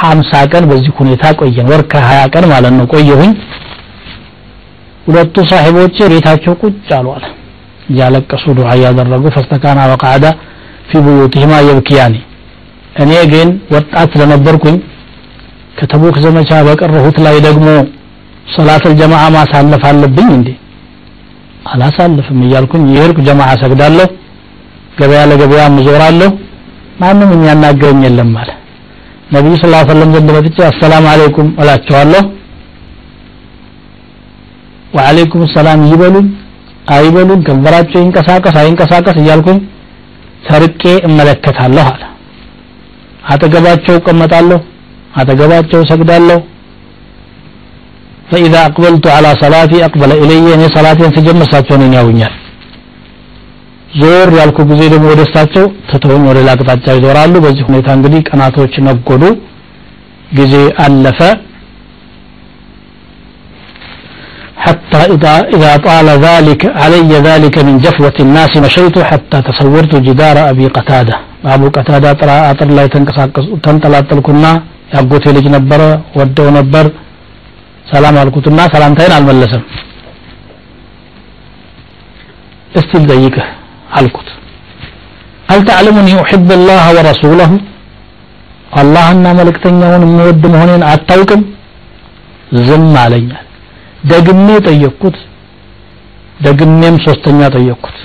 ሀምሳ 0.00 0.30
ቀን 0.52 0.64
በዚህ 0.70 0.92
ሁኔታ 0.98 1.24
ቆየን። 1.38 1.68
ወር 1.72 1.82
ከሀያ 1.92 2.22
ቀን 2.34 2.44
ማለት 2.52 2.74
ነው 2.78 2.86
ቆየሁኝ። 2.92 3.32
ሁለቱ 5.06 5.36
ሳሒቦቼ 5.50 5.96
ቤታቸው 6.12 6.54
ቁጭ 6.62 6.76
አለ 6.98 7.08
እያለቀሱ 7.90 8.44
ዱዓ 8.58 8.70
እያደረጉ 8.78 9.24
ፈስተካና 9.36 9.80
ወቃዕዳ 9.92 10.24
ፊ 10.88 11.00
ቡዩቲሂማ 11.06 11.52
የብኪያኒ። 11.68 12.14
እኔ 13.02 13.12
ግን 13.32 13.48
ወጣት 13.74 14.08
ስለነበርኩኝ 14.14 14.76
ከተቡክ 15.78 16.16
ዘመቻ 16.24 16.50
በቀረሁት 16.66 17.16
ላይ 17.26 17.36
ደግሞ 17.46 17.66
ሰላተል 18.54 18.94
ጀማዓ 19.00 19.24
ማሳለፍ 19.36 19.82
አለብኝ 19.88 20.28
እንዴ? 20.36 20.48
አላሳልፍም 21.72 22.38
እያልኩኝ 22.46 22.84
የሄድኩ 22.94 23.18
ጀማዓ 23.28 23.50
ሰግዳለሁ 23.62 24.06
ገበያ 24.98 25.22
ለገበያ 25.30 25.62
ምዞራለሁ 25.76 26.30
ማንም 27.00 27.32
የሚያናገረኝ 27.34 28.00
የለም 28.06 28.30
አለ 28.42 28.50
ነቢዩ 29.35 29.53
ስ 29.61 29.65
ሰለም 29.91 30.09
ዘንድ 30.15 30.29
መጥቼ 30.37 30.57
አሰላም 30.69 31.05
አለይኩም 31.11 31.49
እላቸዋለሁ 31.61 32.23
ወአለይኩም 34.95 35.43
ሰላም 35.55 35.81
ይበሉኝ 35.91 36.27
አይበሉኝ 36.95 37.41
ከንፈራቸው 37.47 37.99
ይንቀሳቀስ 38.03 38.55
አይንቀሳቀስ 38.61 39.17
እያልኩኝ 39.21 39.59
ሰርቄ 40.47 40.83
እመለከታለሁ 41.07 41.85
አለ 41.93 42.03
አጠገባቸው 43.33 43.95
እቀመጣለሁ 44.01 44.59
አጠገባቸው 45.21 45.81
ሰግዳለሁ 45.91 46.39
فإذا 48.31 48.59
أقبلت 48.69 49.05
على 49.15 49.29
صلاتي 49.43 49.77
أقبل 49.87 50.11
إلي 50.23 50.37
እኔ 50.55 50.63
ሰላቴን 50.75 51.09
ስጀምር 51.15 51.43
እሳቸው 51.47 51.75
እኔን 51.77 51.93
ያዩኛል 51.97 52.33
ዞር 54.01 54.29
ያልኩ 54.39 54.57
ጊዜ 54.71 54.81
ደግሞ 54.93 55.05
ወደ 55.13 55.21
እሳቸው 55.27 55.65
ትተውኝ 55.89 56.23
ወደ 56.29 56.37
ሌላ 56.41 56.51
አቅጣጫ 56.55 56.85
ይዞራሉ 56.97 57.33
በዚህ 57.45 57.63
ሁኔታ 57.69 57.87
እንግዲህ 57.97 58.21
ቀናቶች 58.29 58.75
ነጎዱ 58.89 59.23
ጊዜ 60.39 60.55
አለፈ 60.85 61.21
حتى 64.65 65.01
إذا, 65.15 65.33
إذا 65.55 65.71
طال 65.87 66.07
ذلك 66.27 66.61
علي 66.81 67.11
ذلك 67.29 67.55
من 67.67 67.75
جفوة 67.85 68.17
الناس 68.25 68.51
مشيت 68.65 68.95
حتى 69.09 69.37
تصورت 69.47 69.93
جدار 70.07 70.37
أبي 70.51 70.65
قتادة 70.77 71.15
أبو 71.55 71.67
قتادة 71.77 72.09
ترى 72.21 72.35
أطر 72.51 72.69
لا 72.77 72.85
تنطلطلكنا 73.65 74.51
ያጎቴ 74.95 75.25
ልጅ 75.35 75.45
ነበረ 75.55 75.81
ወደው 76.19 76.47
ነበር 76.57 76.85
ሰላም 77.91 78.15
አልኩትና 78.21 78.59
ሰላምታይን 78.73 79.13
አልመለሰም 79.17 79.63
እስቲ 82.79 82.91
ልጠይቅህ 83.03 83.45
አልኩት 83.99 84.29
هل 85.51 85.59
تعلمني 85.69 86.13
أحب 86.25 86.49
الله 86.57 86.83
ورسوله 86.97 87.51
አላህና 88.79 89.25
መልእክተኛውን 89.39 90.03
የምወድ 90.05 90.43
መሆኔን 90.53 90.83
አታውቅም 90.91 91.41
ዝም 92.67 92.85
አለኛል 93.01 93.45
ደግሜ 94.11 94.47
ጠየቅኩት 94.67 95.17
ደግሜም 96.45 96.95
ሶስተኛ 97.07 97.39
ጠየቅኩት 97.55 97.97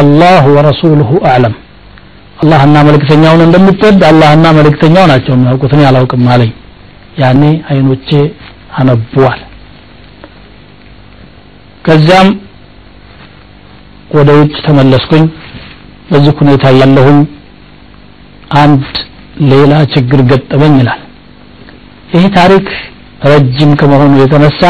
አላህ 0.00 0.42
ወረሱሉሁ 0.56 1.10
አዕለም 1.32 1.54
አላህና 2.42 2.76
መልእክተኛውን 2.88 3.44
እንደምትወድ 3.46 4.00
አላህና 4.10 4.46
መልእክተኛው 4.58 5.06
ናቸው 5.12 5.32
የሚያውቁት 5.36 5.72
እኔ 5.76 5.82
አላውቅም 5.90 6.26
አለኝ 6.34 6.52
ያኔ 7.22 7.42
አይኖቼ 7.72 8.10
አነቡዋል 8.80 9.40
ከዚያም 11.86 12.28
ወደ 14.09 14.29
ውጭ 14.39 14.53
ተመለስኩኝ። 14.65 15.25
በዚህ 16.11 16.33
ሁኔታ 16.41 16.65
ያለሁኝ 16.79 17.17
አንድ 18.61 18.83
ሌላ 19.51 19.73
ችግር 19.93 20.19
ገጠመኝ 20.29 20.73
ይላል። 20.81 21.01
ይህ 22.13 22.25
ታሪክ 22.37 22.67
ረጅም 23.29 23.71
ከመሆኑ 23.79 24.13
የተነሳ 24.21 24.61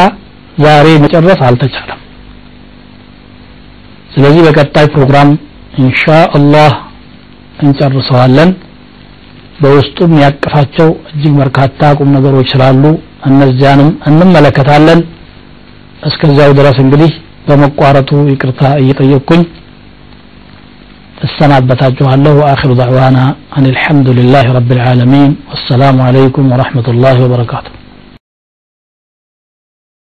ዛሬ 0.64 0.86
መጨረስ 1.04 1.40
አልተቻለም። 1.48 2.00
ስለዚህ 4.14 4.42
በቀጣይ 4.46 4.86
ፕሮግራም 4.94 5.28
ኢንሻ 5.78 6.02
አላህ 6.36 6.72
እንጨርሰዋለን። 7.62 8.50
በውስጡም 9.62 10.12
ያቀፋቸው 10.22 10.88
እጅግ 11.10 11.32
በርካታ 11.38 11.80
ቁም 11.98 12.10
ነገሮች 12.16 12.48
ስላሉ 12.52 12.82
እነዚያንም 13.26 13.88
እንመለከታለን። 14.08 15.00
እስከዚያው 16.02 16.52
ድረስ 16.58 16.76
እንግዲህ 16.84 17.12
በመቋረጡ 17.47 18.11
ይቅርታ 18.31 18.61
እየጠየቅኩኝ 18.81 19.41
እሰናበታችኋለሁ 21.25 22.33
ወአኺሩ 22.39 22.71
ዳዕዋና 22.79 23.17
አን 23.55 23.65
አልሐምዱ 23.69 24.07
ልላህ 24.19 24.45
ረብ 24.57 24.69
ልዓለሚን 24.77 25.31
ወሰላሙ 25.51 25.97
አለይኩም 26.07 26.49
ወረሕመቱላህ 26.53 27.17
ወበረካቱሁ 27.23 27.73